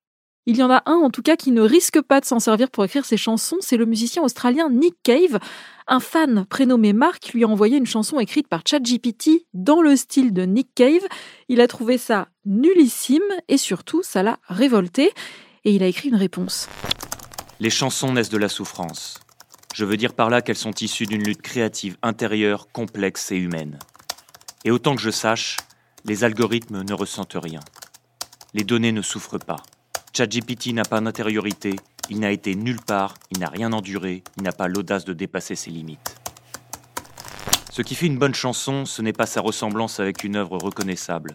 Il 0.49 0.57
y 0.57 0.63
en 0.63 0.71
a 0.71 0.81
un 0.87 0.95
en 0.95 1.11
tout 1.11 1.21
cas 1.21 1.35
qui 1.35 1.51
ne 1.51 1.61
risque 1.61 2.01
pas 2.01 2.19
de 2.19 2.25
s'en 2.25 2.39
servir 2.39 2.71
pour 2.71 2.83
écrire 2.83 3.05
ses 3.05 3.17
chansons, 3.17 3.57
c'est 3.59 3.77
le 3.77 3.85
musicien 3.85 4.23
australien 4.23 4.67
Nick 4.71 4.95
Cave. 5.03 5.37
Un 5.85 5.99
fan 5.99 6.43
prénommé 6.49 6.91
Mark 6.91 7.33
lui 7.35 7.43
a 7.43 7.47
envoyé 7.47 7.77
une 7.77 7.85
chanson 7.85 8.19
écrite 8.19 8.47
par 8.47 8.63
ChatGPT 8.67 9.45
dans 9.53 9.83
le 9.83 9.95
style 9.95 10.33
de 10.33 10.45
Nick 10.45 10.69
Cave. 10.73 11.03
Il 11.49 11.61
a 11.61 11.67
trouvé 11.67 11.99
ça 11.99 12.29
nullissime 12.45 13.21
et 13.47 13.57
surtout 13.57 14.01
ça 14.01 14.23
l'a 14.23 14.39
révolté 14.47 15.11
et 15.65 15.71
il 15.75 15.83
a 15.83 15.85
écrit 15.85 16.09
une 16.09 16.15
réponse. 16.15 16.67
Les 17.59 17.69
chansons 17.69 18.13
naissent 18.13 18.31
de 18.31 18.39
la 18.39 18.49
souffrance. 18.49 19.19
Je 19.75 19.85
veux 19.85 19.97
dire 19.97 20.15
par 20.15 20.31
là 20.31 20.41
qu'elles 20.41 20.57
sont 20.57 20.73
issues 20.81 21.05
d'une 21.05 21.23
lutte 21.23 21.43
créative 21.43 21.95
intérieure, 22.01 22.71
complexe 22.71 23.31
et 23.31 23.37
humaine. 23.37 23.77
Et 24.65 24.71
autant 24.71 24.95
que 24.95 25.01
je 25.01 25.11
sache, 25.11 25.57
les 26.05 26.23
algorithmes 26.23 26.81
ne 26.81 26.93
ressentent 26.95 27.37
rien. 27.39 27.59
Les 28.55 28.63
données 28.63 28.91
ne 28.91 29.03
souffrent 29.03 29.37
pas. 29.37 29.61
ChatGPT 30.13 30.73
n'a 30.73 30.83
pas 30.83 31.01
d'intériorité, 31.01 31.75
il 32.09 32.19
n'a 32.19 32.31
été 32.31 32.55
nulle 32.55 32.81
part, 32.81 33.13
il 33.31 33.39
n'a 33.39 33.49
rien 33.49 33.71
enduré, 33.71 34.23
il 34.37 34.43
n'a 34.43 34.51
pas 34.51 34.67
l'audace 34.67 35.05
de 35.05 35.13
dépasser 35.13 35.55
ses 35.55 35.71
limites. 35.71 36.15
Ce 37.71 37.81
qui 37.81 37.95
fait 37.95 38.07
une 38.07 38.17
bonne 38.17 38.33
chanson, 38.33 38.85
ce 38.85 39.01
n'est 39.01 39.13
pas 39.13 39.25
sa 39.25 39.41
ressemblance 39.41 39.99
avec 39.99 40.23
une 40.23 40.35
œuvre 40.35 40.57
reconnaissable. 40.57 41.33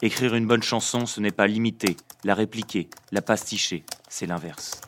Écrire 0.00 0.34
une 0.36 0.46
bonne 0.46 0.62
chanson, 0.62 1.06
ce 1.06 1.20
n'est 1.20 1.32
pas 1.32 1.48
l'imiter, 1.48 1.96
la 2.24 2.34
répliquer, 2.34 2.88
la 3.10 3.20
pasticher, 3.20 3.84
c'est 4.08 4.26
l'inverse. 4.26 4.80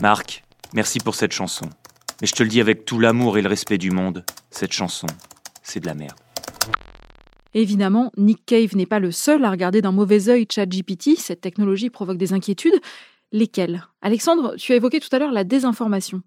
Marc, 0.00 0.44
merci 0.72 1.00
pour 1.00 1.14
cette 1.14 1.32
chanson. 1.32 1.68
Mais 2.20 2.26
je 2.26 2.34
te 2.34 2.42
le 2.42 2.48
dis 2.48 2.60
avec 2.60 2.84
tout 2.84 2.98
l'amour 2.98 3.36
et 3.36 3.42
le 3.42 3.48
respect 3.48 3.78
du 3.78 3.90
monde, 3.90 4.24
cette 4.50 4.72
chanson, 4.72 5.08
c'est 5.62 5.80
de 5.80 5.86
la 5.86 5.94
merde. 5.94 6.25
Évidemment, 7.56 8.12
Nick 8.18 8.44
Cave 8.44 8.76
n'est 8.76 8.84
pas 8.84 8.98
le 8.98 9.10
seul 9.10 9.42
à 9.42 9.50
regarder 9.50 9.80
d'un 9.80 9.90
mauvais 9.90 10.28
œil 10.28 10.46
ChatGPT. 10.46 11.16
Cette 11.16 11.40
technologie 11.40 11.88
provoque 11.88 12.18
des 12.18 12.34
inquiétudes. 12.34 12.78
Lesquelles? 13.32 13.82
Alexandre, 14.02 14.56
tu 14.58 14.72
as 14.72 14.76
évoqué 14.76 15.00
tout 15.00 15.08
à 15.10 15.18
l'heure 15.18 15.32
la 15.32 15.42
désinformation. 15.42 16.20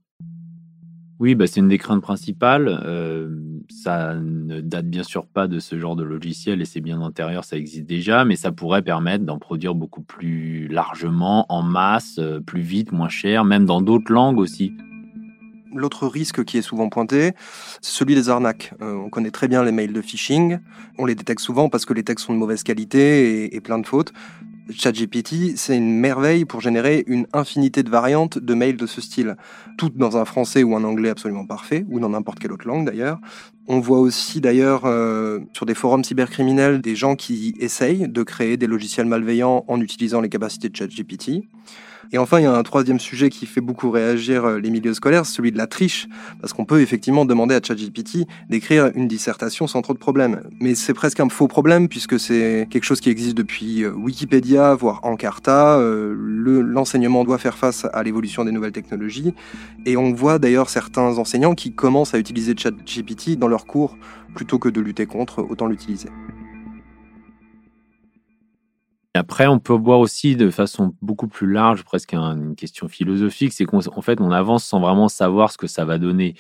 Oui, 1.20 1.36
bah 1.36 1.46
c'est 1.46 1.60
une 1.60 1.68
des 1.68 1.78
craintes 1.78 2.02
principales. 2.02 2.82
Euh, 2.84 3.30
ça 3.70 4.16
ne 4.16 4.60
date 4.60 4.88
bien 4.88 5.04
sûr 5.04 5.28
pas 5.28 5.48
de 5.48 5.60
ce 5.60 5.78
genre 5.78 5.96
de 5.96 6.04
logiciel 6.04 6.64
et 6.64 6.66
c'est 6.66 6.82
bien 6.82 7.00
antérieur, 7.00 7.44
ça 7.44 7.58
existe 7.58 7.86
déjà, 7.86 8.26
mais 8.26 8.36
ça 8.36 8.52
pourrait 8.52 8.82
permettre 8.82 9.24
d'en 9.24 9.38
produire 9.38 9.76
beaucoup 9.76 10.02
plus 10.02 10.68
largement, 10.68 11.46
en 11.50 11.62
masse, 11.62 12.18
euh, 12.18 12.40
plus 12.40 12.62
vite, 12.62 12.92
moins 12.92 13.08
cher, 13.08 13.46
même 13.46 13.66
dans 13.66 13.82
d'autres 13.82 14.12
langues 14.12 14.40
aussi. 14.40 14.74
L'autre 15.74 16.08
risque 16.08 16.44
qui 16.44 16.58
est 16.58 16.62
souvent 16.62 16.90
pointé, 16.90 17.34
c'est 17.82 17.92
celui 17.92 18.16
des 18.16 18.30
arnaques. 18.30 18.74
Euh, 18.82 18.94
on 18.94 19.10
connaît 19.10 19.32
très 19.32 19.48
bien 19.48 19.64
les 19.64 19.72
mails 19.72 19.94
de 19.94 20.02
phishing. 20.02 20.58
On 20.98 21.06
les 21.06 21.16
détecte 21.16 21.42
souvent 21.42 21.70
parce 21.70 21.86
que 21.86 21.94
les 21.94 22.04
textes 22.04 22.26
sont 22.26 22.34
de 22.34 22.40
mauvaise 22.40 22.64
qualité 22.64 23.56
et, 23.56 23.62
plein 23.62 23.78
de 23.78 23.86
fautes. 23.86 24.12
ChatGPT, 24.72 25.58
c'est 25.58 25.76
une 25.76 26.00
merveille 26.00 26.46
pour 26.46 26.62
générer 26.62 27.04
une 27.08 27.26
infinité 27.34 27.82
de 27.82 27.90
variantes 27.90 28.38
de 28.38 28.54
mails 28.54 28.78
de 28.78 28.86
ce 28.86 29.02
style, 29.02 29.36
toutes 29.78 29.98
dans 29.98 30.18
un 30.18 30.26
français 30.26 30.62
ou 30.64 30.76
un 30.76 30.84
anglais 30.84 31.10
absolument 31.10 31.46
parfait, 31.46 31.86
ou 31.90 32.00
dans 32.00 32.10
n'importe 32.10 32.40
quelle 32.40 32.52
autre 32.52 32.68
langue 32.68 32.86
d'ailleurs. 32.86 33.20
On 33.68 33.80
voit 33.80 34.00
aussi 34.00 34.42
d'ailleurs 34.42 34.86
euh, 34.86 35.40
sur 35.54 35.66
des 35.66 35.74
forums 35.76 36.04
cybercriminels 36.04 36.82
des 36.82 36.96
gens 36.96 37.16
qui 37.16 37.56
essayent 37.60 38.08
de 38.08 38.24
créer 38.24 38.58
des 38.58 38.68
logiciels 38.68 39.08
malveillants 39.08 39.66
en 39.68 39.82
utilisant 39.82 40.22
les 40.22 40.30
capacités 40.30 40.70
de 40.70 40.76
ChatGPT. 40.76 41.44
Et 42.12 42.18
enfin, 42.18 42.40
il 42.40 42.44
y 42.44 42.46
a 42.48 42.54
un 42.54 42.64
troisième 42.64 43.00
sujet 43.00 43.30
qui 43.30 43.46
fait 43.46 43.62
beaucoup 43.62 43.92
réagir 43.92 44.46
euh, 44.46 44.60
les 44.60 44.72
milieux 44.72 44.96
scolaires, 44.96 45.28
celui 45.28 45.52
de 45.52 45.58
la 45.58 45.68
triche, 45.68 46.08
parce 46.42 46.54
qu'on 46.54 46.66
peut 46.66 46.82
effectivement 46.82 47.24
demander 47.24 47.54
à 47.54 47.62
ChatGPT 47.62 48.28
d'écrire 48.50 48.92
une 48.96 49.08
dissertation 49.08 49.68
sans 49.68 49.84
trop 49.84 49.94
de 49.94 50.00
problèmes. 50.00 50.42
Mais 50.60 50.74
c'est 50.74 50.96
presque 50.96 51.20
un 51.20 51.30
faux 51.30 51.48
problème 51.48 51.88
puisque 51.88 52.20
c'est 52.20 52.68
quelque 52.72 52.84
chose 52.84 53.00
qui 53.00 53.12
existe 53.12 53.38
depuis 53.38 53.84
euh, 53.84 53.92
Wikipédia, 53.92 54.74
voire 54.74 55.02
Encarta. 55.04 55.78
Euh, 55.78 56.16
l'enseignement 56.16 57.24
doit 57.24 57.38
faire 57.38 57.58
face 57.58 57.86
à 57.94 58.02
l'évolution 58.02 58.44
des 58.44 58.52
nouvelles 58.52 58.72
technologies. 58.72 59.36
Et 59.86 59.96
on 59.96 60.12
voit 60.12 60.40
d'ailleurs 60.40 60.70
certains 60.70 61.20
enseignants 61.20 61.54
qui 61.54 61.74
commencent 61.74 62.16
à 62.16 62.20
utiliser 62.20 62.56
ChatGPT 62.58 63.38
dans 63.38 63.48
leurs 63.48 63.68
cours 63.68 63.98
plutôt 64.34 64.58
que 64.58 64.70
de 64.70 64.82
lutter 64.82 65.06
contre, 65.06 65.46
autant 65.48 65.68
l'utiliser. 65.68 66.10
Après, 69.20 69.48
on 69.48 69.60
peut 69.60 69.74
voir 69.74 70.00
aussi 70.00 70.38
de 70.38 70.50
façon 70.50 70.96
beaucoup 71.02 71.28
plus 71.28 71.52
large, 71.52 71.84
presque 71.84 72.14
une 72.14 72.56
question 72.56 72.88
philosophique, 72.88 73.52
c'est 73.52 73.66
qu'en 73.66 74.02
fait, 74.02 74.22
on 74.22 74.32
avance 74.32 74.64
sans 74.64 74.80
vraiment 74.80 75.10
savoir 75.10 75.52
ce 75.52 75.58
que 75.58 75.68
ça 75.68 75.84
va 75.84 75.98
donner. 75.98 76.36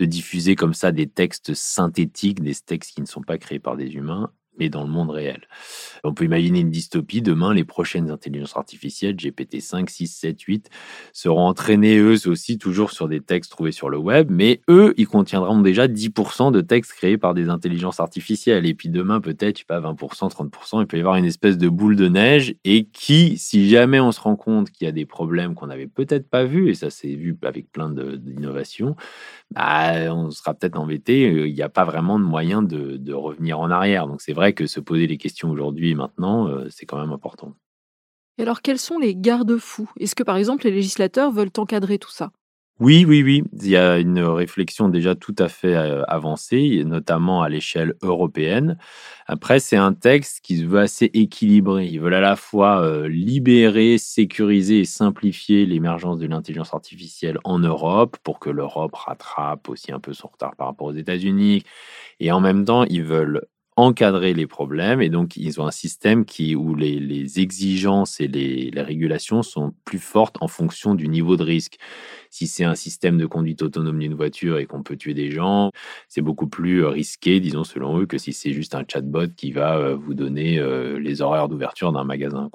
De 0.00 0.06
diffuser 0.06 0.56
comme 0.56 0.74
ça 0.74 0.90
des 0.90 1.06
textes 1.06 1.54
synthétiques, 1.54 2.42
des 2.42 2.54
textes 2.56 2.94
qui 2.96 3.00
ne 3.00 3.06
sont 3.06 3.22
pas 3.22 3.38
créés 3.38 3.60
par 3.60 3.76
des 3.76 3.94
humains, 3.94 4.32
mais 4.58 4.68
dans 4.68 4.84
le 4.84 4.90
monde 4.90 5.10
réel. 5.10 5.42
On 6.04 6.14
peut 6.14 6.24
imaginer 6.24 6.60
une 6.60 6.70
dystopie. 6.70 7.22
Demain, 7.22 7.54
les 7.54 7.64
prochaines 7.64 8.10
intelligences 8.10 8.56
artificielles, 8.56 9.16
GPT 9.16 9.60
5, 9.60 9.90
6, 9.90 10.06
7, 10.06 10.40
8, 10.40 10.70
seront 11.12 11.46
entraînées 11.46 11.98
eux 11.98 12.16
aussi 12.26 12.58
toujours 12.58 12.90
sur 12.90 13.08
des 13.08 13.20
textes 13.20 13.50
trouvés 13.50 13.72
sur 13.72 13.90
le 13.90 13.98
web, 13.98 14.28
mais 14.30 14.60
eux, 14.68 14.94
ils 14.96 15.06
contiendront 15.06 15.60
déjà 15.60 15.88
10% 15.88 16.52
de 16.52 16.60
textes 16.60 16.92
créés 16.92 17.18
par 17.18 17.34
des 17.34 17.48
intelligences 17.48 18.00
artificielles. 18.00 18.66
Et 18.66 18.74
puis 18.74 18.88
demain, 18.88 19.20
peut-être, 19.20 19.64
pas 19.64 19.80
20%, 19.80 20.30
30%, 20.30 20.80
il 20.80 20.86
peut 20.86 20.96
y 20.96 21.00
avoir 21.00 21.16
une 21.16 21.24
espèce 21.24 21.58
de 21.58 21.68
boule 21.68 21.96
de 21.96 22.08
neige 22.08 22.54
et 22.64 22.84
qui, 22.84 23.38
si 23.38 23.68
jamais 23.68 24.00
on 24.00 24.12
se 24.12 24.20
rend 24.20 24.36
compte 24.36 24.70
qu'il 24.70 24.86
y 24.86 24.88
a 24.88 24.92
des 24.92 25.06
problèmes 25.06 25.54
qu'on 25.54 25.66
n'avait 25.66 25.86
peut-être 25.86 26.28
pas 26.28 26.44
vus, 26.44 26.70
et 26.70 26.74
ça 26.74 26.90
s'est 26.90 27.14
vu 27.14 27.36
avec 27.42 27.70
plein 27.70 27.90
d'innovations, 27.90 28.96
bah, 29.50 30.14
on 30.14 30.30
sera 30.30 30.54
peut-être 30.54 30.78
embêté. 30.78 31.46
Il 31.46 31.54
n'y 31.54 31.62
a 31.62 31.68
pas 31.68 31.84
vraiment 31.84 32.18
de 32.18 32.24
moyen 32.24 32.62
de, 32.62 32.96
de 32.96 33.12
revenir 33.12 33.60
en 33.60 33.70
arrière. 33.70 34.06
Donc 34.06 34.20
c'est 34.20 34.32
vrai 34.32 34.45
que 34.52 34.66
se 34.66 34.80
poser 34.80 35.06
les 35.06 35.18
questions 35.18 35.50
aujourd'hui 35.50 35.90
et 35.90 35.94
maintenant, 35.94 36.48
euh, 36.48 36.68
c'est 36.70 36.86
quand 36.86 37.00
même 37.00 37.12
important. 37.12 37.54
Et 38.38 38.42
alors, 38.42 38.60
quels 38.60 38.78
sont 38.78 38.98
les 38.98 39.14
garde-fous? 39.14 39.90
Est-ce 39.98 40.14
que, 40.14 40.22
par 40.22 40.36
exemple, 40.36 40.64
les 40.64 40.70
législateurs 40.70 41.32
veulent 41.32 41.50
encadrer 41.56 41.98
tout 41.98 42.10
ça? 42.10 42.30
Oui, 42.78 43.06
oui, 43.08 43.22
oui. 43.22 43.42
Il 43.54 43.68
y 43.68 43.76
a 43.76 43.98
une 43.98 44.18
réflexion 44.20 44.90
déjà 44.90 45.14
tout 45.14 45.34
à 45.38 45.48
fait 45.48 45.74
euh, 45.74 46.02
avancée, 46.08 46.82
notamment 46.84 47.40
à 47.42 47.48
l'échelle 47.48 47.94
européenne. 48.02 48.76
Après, 49.26 49.60
c'est 49.60 49.78
un 49.78 49.94
texte 49.94 50.40
qui 50.42 50.58
se 50.58 50.66
veut 50.66 50.80
assez 50.80 51.10
équilibré. 51.14 51.86
Ils 51.86 52.00
veulent 52.00 52.12
à 52.12 52.20
la 52.20 52.36
fois 52.36 52.82
euh, 52.82 53.08
libérer, 53.08 53.96
sécuriser 53.96 54.80
et 54.80 54.84
simplifier 54.84 55.64
l'émergence 55.64 56.18
de 56.18 56.26
l'intelligence 56.26 56.74
artificielle 56.74 57.38
en 57.44 57.58
Europe 57.60 58.18
pour 58.22 58.40
que 58.40 58.50
l'Europe 58.50 58.94
rattrape 58.94 59.70
aussi 59.70 59.90
un 59.90 60.00
peu 60.00 60.12
son 60.12 60.28
retard 60.28 60.54
par 60.54 60.66
rapport 60.66 60.88
aux 60.88 60.92
États-Unis. 60.92 61.62
Et 62.20 62.30
en 62.30 62.40
même 62.40 62.66
temps, 62.66 62.84
ils 62.84 63.04
veulent 63.04 63.40
encadrer 63.76 64.32
les 64.32 64.46
problèmes 64.46 65.02
et 65.02 65.10
donc 65.10 65.36
ils 65.36 65.60
ont 65.60 65.66
un 65.66 65.70
système 65.70 66.24
qui 66.24 66.56
où 66.56 66.74
les, 66.74 67.40
exigences 67.40 68.20
et 68.20 68.26
les, 68.26 68.70
régulations 68.80 69.42
sont 69.42 69.74
plus 69.84 69.98
fortes 69.98 70.36
en 70.40 70.48
fonction 70.48 70.94
du 70.94 71.08
niveau 71.08 71.36
de 71.36 71.42
risque. 71.42 71.76
Si 72.30 72.46
c'est 72.46 72.64
un 72.64 72.74
système 72.74 73.18
de 73.18 73.26
conduite 73.26 73.62
autonome 73.62 73.98
d'une 73.98 74.14
voiture 74.14 74.58
et 74.58 74.66
qu'on 74.66 74.82
peut 74.82 74.96
tuer 74.96 75.14
des 75.14 75.30
gens, 75.30 75.70
c'est 76.08 76.22
beaucoup 76.22 76.46
plus 76.46 76.84
euh, 76.84 76.88
risqué, 76.88 77.40
disons 77.40 77.64
selon 77.64 77.98
eux, 77.98 78.06
que 78.06 78.18
si 78.18 78.32
c'est 78.32 78.52
juste 78.52 78.74
un 78.74 78.84
chatbot 78.90 79.28
qui 79.36 79.52
va 79.52 79.76
euh, 79.76 79.94
vous 79.94 80.14
donner 80.14 80.58
euh, 80.58 80.98
les 80.98 81.20
horaires 81.20 81.48
d'ouverture 81.48 81.92
d'un 81.92 82.04
magasin. 82.04 82.50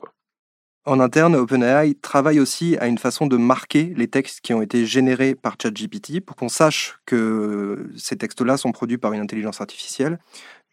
En 0.85 0.99
interne, 0.99 1.35
OpenAI 1.35 1.93
travaille 2.01 2.39
aussi 2.39 2.75
à 2.77 2.87
une 2.87 2.97
façon 2.97 3.27
de 3.27 3.37
marquer 3.37 3.93
les 3.95 4.07
textes 4.07 4.41
qui 4.41 4.51
ont 4.55 4.63
été 4.63 4.87
générés 4.87 5.35
par 5.35 5.55
ChatGPT 5.61 6.21
pour 6.21 6.35
qu'on 6.35 6.49
sache 6.49 6.97
que 7.05 7.91
ces 7.95 8.17
textes-là 8.17 8.57
sont 8.57 8.71
produits 8.71 8.97
par 8.97 9.13
une 9.13 9.21
intelligence 9.21 9.61
artificielle. 9.61 10.17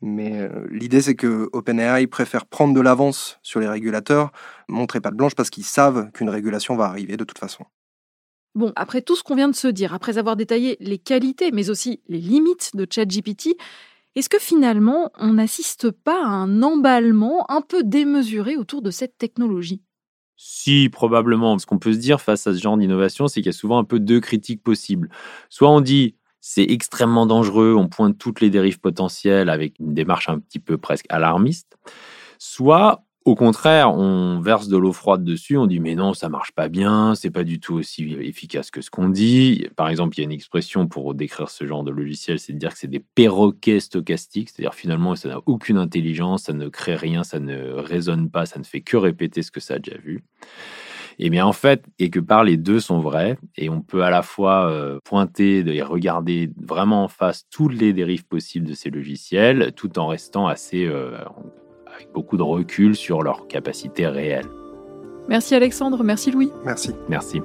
Mais 0.01 0.41
euh, 0.41 0.67
l'idée, 0.71 1.03
c'est 1.03 1.17
que 1.17 1.49
OpenAI 1.53 2.07
préfère 2.07 2.47
prendre 2.47 2.75
de 2.75 2.81
l'avance 2.81 3.39
sur 3.43 3.61
les 3.61 3.69
régulateurs, 3.69 4.31
montrer 4.69 5.01
pas 5.01 5.11
de 5.11 5.17
blanche 5.17 5.35
parce 5.35 5.51
qu'ils 5.51 5.65
savent 5.65 6.11
qu'une 6.13 6.31
régulation 6.31 6.77
va 6.77 6.85
arriver 6.85 7.17
de 7.17 7.25
toute 7.25 7.39
façon. 7.39 7.65
Bon, 8.55 8.73
après 8.77 9.03
tout 9.03 9.17
ce 9.17 9.23
qu'on 9.23 9.35
vient 9.35 9.49
de 9.49 9.55
se 9.55 9.69
dire, 9.69 9.95
après 9.95 10.19
avoir 10.19 10.37
détaillé 10.37 10.77
les 10.81 10.99
qualités 10.99 11.51
mais 11.53 11.71
aussi 11.71 12.01
les 12.09 12.21
limites 12.21 12.75
de 12.75 12.87
ChatGPT, 12.89 13.57
est-ce 14.15 14.29
que 14.29 14.39
finalement 14.39 15.11
on 15.19 15.35
n'assiste 15.35 15.91
pas 15.91 16.25
à 16.25 16.29
un 16.29 16.63
emballement 16.63 17.51
un 17.51 17.61
peu 17.61 17.83
démesuré 17.83 18.57
autour 18.57 18.83
de 18.83 18.91
cette 18.91 19.19
technologie? 19.19 19.83
Si, 20.41 20.89
probablement. 20.89 21.59
Ce 21.59 21.67
qu'on 21.67 21.81
peut 21.81 21.93
se 21.93 21.99
dire 21.99 22.21
face 22.21 22.47
à 22.47 22.55
ce 22.55 22.61
genre 22.61 22.77
d'innovation, 22.77 23.27
c'est 23.27 23.41
qu'il 23.41 23.47
y 23.47 23.55
a 23.55 23.59
souvent 23.59 23.79
un 23.79 23.85
peu 23.85 23.99
deux 23.99 24.21
critiques 24.21 24.63
possibles. 24.63 25.11
Soit 25.49 25.69
on 25.69 25.81
dit 25.81 26.15
c'est 26.41 26.65
extrêmement 26.65 27.27
dangereux, 27.27 27.75
on 27.77 27.89
pointe 27.89 28.19
toutes 28.19 28.41
les 28.41 28.51
dérives 28.51 28.81
potentielles 28.81 29.49
avec 29.49 29.79
une 29.79 29.95
démarche 29.95 30.29
un 30.29 30.39
petit 30.39 30.59
peu 30.59 30.79
presque 30.79 31.07
alarmiste. 31.09 31.77
Soit 32.39 33.05
au 33.29 33.35
contraire, 33.35 33.93
on 33.93 34.41
verse 34.41 34.69
de 34.69 34.79
l'eau 34.79 34.95
froide 34.95 35.23
dessus, 35.23 35.59
on 35.59 35.67
dit 35.67 35.81
mais 35.81 35.95
non, 35.95 36.15
ça 36.15 36.31
marche 36.31 36.53
pas 36.53 36.69
bien, 36.69 37.15
c'est 37.15 37.31
pas 37.31 37.45
du 37.45 37.61
tout 37.61 37.75
aussi 37.75 38.17
efficace 38.21 38.71
que 38.71 38.81
ce 38.81 38.91
qu'on 38.91 39.11
dit. 39.11 39.69
Par 39.77 39.91
exemple, 39.91 40.17
il 40.17 40.21
y 40.21 40.23
a 40.23 40.25
une 40.25 40.33
expression 40.33 40.87
pour 40.87 41.15
décrire 41.15 41.51
ce 41.51 41.67
genre 41.67 41.85
de 41.85 41.91
logiciel, 41.91 42.39
c'est 42.39 42.55
de 42.55 42.59
dire 42.59 42.73
que 42.73 42.79
c'est 42.79 42.87
des 42.87 43.05
perroquets 43.15 43.81
stochastiques, 43.81 44.49
c'est-à-dire 44.49 44.75
finalement 44.75 45.15
ça 45.15 45.29
n'a 45.29 45.41
aucune 45.45 45.77
intelligence, 45.77 46.45
ça 46.45 46.55
ne 46.55 46.71
crée 46.71 46.97
rien, 46.97 47.23
ça 47.23 47.39
ne 47.39 47.73
résonne 47.73 48.31
pas, 48.31 48.47
ça 48.47 48.59
ne 48.59 48.65
fait 48.65 48.81
que 48.81 48.97
répéter 48.97 49.43
ce 49.43 49.51
que 49.51 49.61
ça 49.61 49.75
a 49.75 49.79
déjà 49.79 49.99
vu. 49.99 50.25
Et 51.19 51.31
bien 51.31 51.47
en 51.47 51.53
fait, 51.53 51.85
et 51.99 52.11
que 52.11 52.21
par 52.21 52.45
les 52.45 52.57
deux 52.57 52.81
sont 52.81 53.01
vrais, 53.01 53.39
et 53.57 53.69
on 53.69 53.81
peut 53.81 54.03
à 54.03 54.11
la 54.11 54.23
fois 54.23 54.71
euh, 54.71 55.01
pointer 55.05 55.59
et 55.67 55.83
regarder 55.83 56.51
vraiment 56.65 57.05
en 57.05 57.09
face 57.09 57.47
toutes 57.51 57.75
les 57.75 57.93
dérives 57.93 58.27
possibles 58.27 58.67
de 58.67 58.75
ces 58.75 58.91
logiciels, 58.91 59.73
tout 59.75 59.99
en 59.99 60.07
restant 60.07 60.47
assez 60.47 60.87
euh, 60.87 61.17
avec 61.87 62.13
beaucoup 62.13 62.37
de 62.37 62.43
recul 62.43 62.95
sur 62.95 63.23
leur 63.23 63.49
capacité 63.49 64.07
réelle. 64.07 64.47
Merci 65.29 65.55
Alexandre, 65.55 66.05
merci 66.05 66.31
Louis. 66.31 66.51
Merci. 66.65 66.93
Merci. 67.09 67.43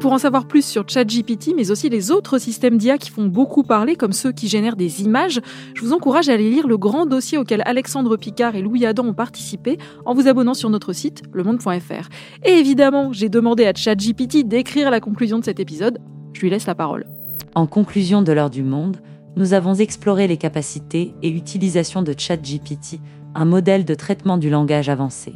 Pour 0.00 0.12
en 0.12 0.18
savoir 0.18 0.46
plus 0.46 0.64
sur 0.64 0.88
ChatGPT, 0.88 1.52
mais 1.54 1.70
aussi 1.70 1.90
les 1.90 2.10
autres 2.10 2.38
systèmes 2.38 2.78
d'IA 2.78 2.96
qui 2.96 3.10
font 3.10 3.26
beaucoup 3.26 3.62
parler, 3.62 3.96
comme 3.96 4.12
ceux 4.12 4.32
qui 4.32 4.48
génèrent 4.48 4.76
des 4.76 5.02
images, 5.02 5.40
je 5.74 5.82
vous 5.82 5.92
encourage 5.92 6.30
à 6.30 6.32
aller 6.32 6.48
lire 6.50 6.66
le 6.66 6.78
grand 6.78 7.04
dossier 7.04 7.36
auquel 7.36 7.62
Alexandre 7.66 8.16
Picard 8.16 8.56
et 8.56 8.62
Louis 8.62 8.86
Adam 8.86 9.04
ont 9.04 9.14
participé 9.14 9.78
en 10.06 10.14
vous 10.14 10.26
abonnant 10.26 10.54
sur 10.54 10.70
notre 10.70 10.94
site 10.94 11.22
lemonde.fr. 11.34 12.08
Et 12.44 12.52
évidemment, 12.52 13.12
j'ai 13.12 13.28
demandé 13.28 13.66
à 13.66 13.74
ChatGPT 13.74 14.48
d'écrire 14.48 14.90
la 14.90 15.00
conclusion 15.00 15.38
de 15.38 15.44
cet 15.44 15.60
épisode. 15.60 15.98
Je 16.32 16.40
lui 16.40 16.50
laisse 16.50 16.66
la 16.66 16.74
parole. 16.74 17.06
En 17.54 17.66
conclusion 17.66 18.22
de 18.22 18.32
l'heure 18.32 18.50
du 18.50 18.62
monde, 18.62 18.96
nous 19.36 19.52
avons 19.52 19.74
exploré 19.74 20.26
les 20.26 20.38
capacités 20.38 21.14
et 21.22 21.28
utilisations 21.28 22.02
de 22.02 22.14
ChatGPT, 22.16 23.00
un 23.34 23.44
modèle 23.44 23.84
de 23.84 23.94
traitement 23.94 24.38
du 24.38 24.48
langage 24.48 24.88
avancé. 24.88 25.34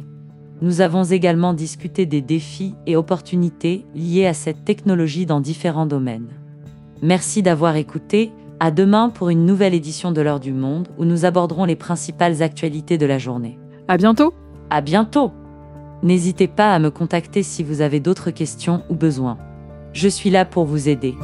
Nous 0.61 0.81
avons 0.81 1.03
également 1.03 1.53
discuté 1.53 2.05
des 2.05 2.21
défis 2.21 2.75
et 2.87 2.95
opportunités 2.95 3.85
liés 3.93 4.25
à 4.25 4.33
cette 4.33 4.63
technologie 4.63 5.25
dans 5.25 5.41
différents 5.41 5.85
domaines. 5.85 6.29
Merci 7.01 7.41
d'avoir 7.41 7.75
écouté. 7.75 8.31
À 8.61 8.71
demain 8.71 9.09
pour 9.09 9.29
une 9.29 9.45
nouvelle 9.45 9.73
édition 9.73 10.13
de 10.13 10.21
l'heure 10.21 10.39
du 10.39 10.53
monde 10.53 10.87
où 10.97 11.03
nous 11.03 11.25
aborderons 11.25 11.65
les 11.65 11.75
principales 11.75 12.41
actualités 12.41 12.97
de 12.97 13.05
la 13.05 13.17
journée. 13.17 13.59
À 13.89 13.97
bientôt. 13.97 14.33
À 14.69 14.79
bientôt. 14.79 15.31
N'hésitez 16.03 16.47
pas 16.47 16.73
à 16.73 16.79
me 16.79 16.89
contacter 16.89 17.43
si 17.43 17.63
vous 17.63 17.81
avez 17.81 17.99
d'autres 17.99 18.31
questions 18.31 18.83
ou 18.89 18.95
besoins. 18.95 19.37
Je 19.91 20.07
suis 20.07 20.29
là 20.29 20.45
pour 20.45 20.65
vous 20.65 20.87
aider. 20.87 21.15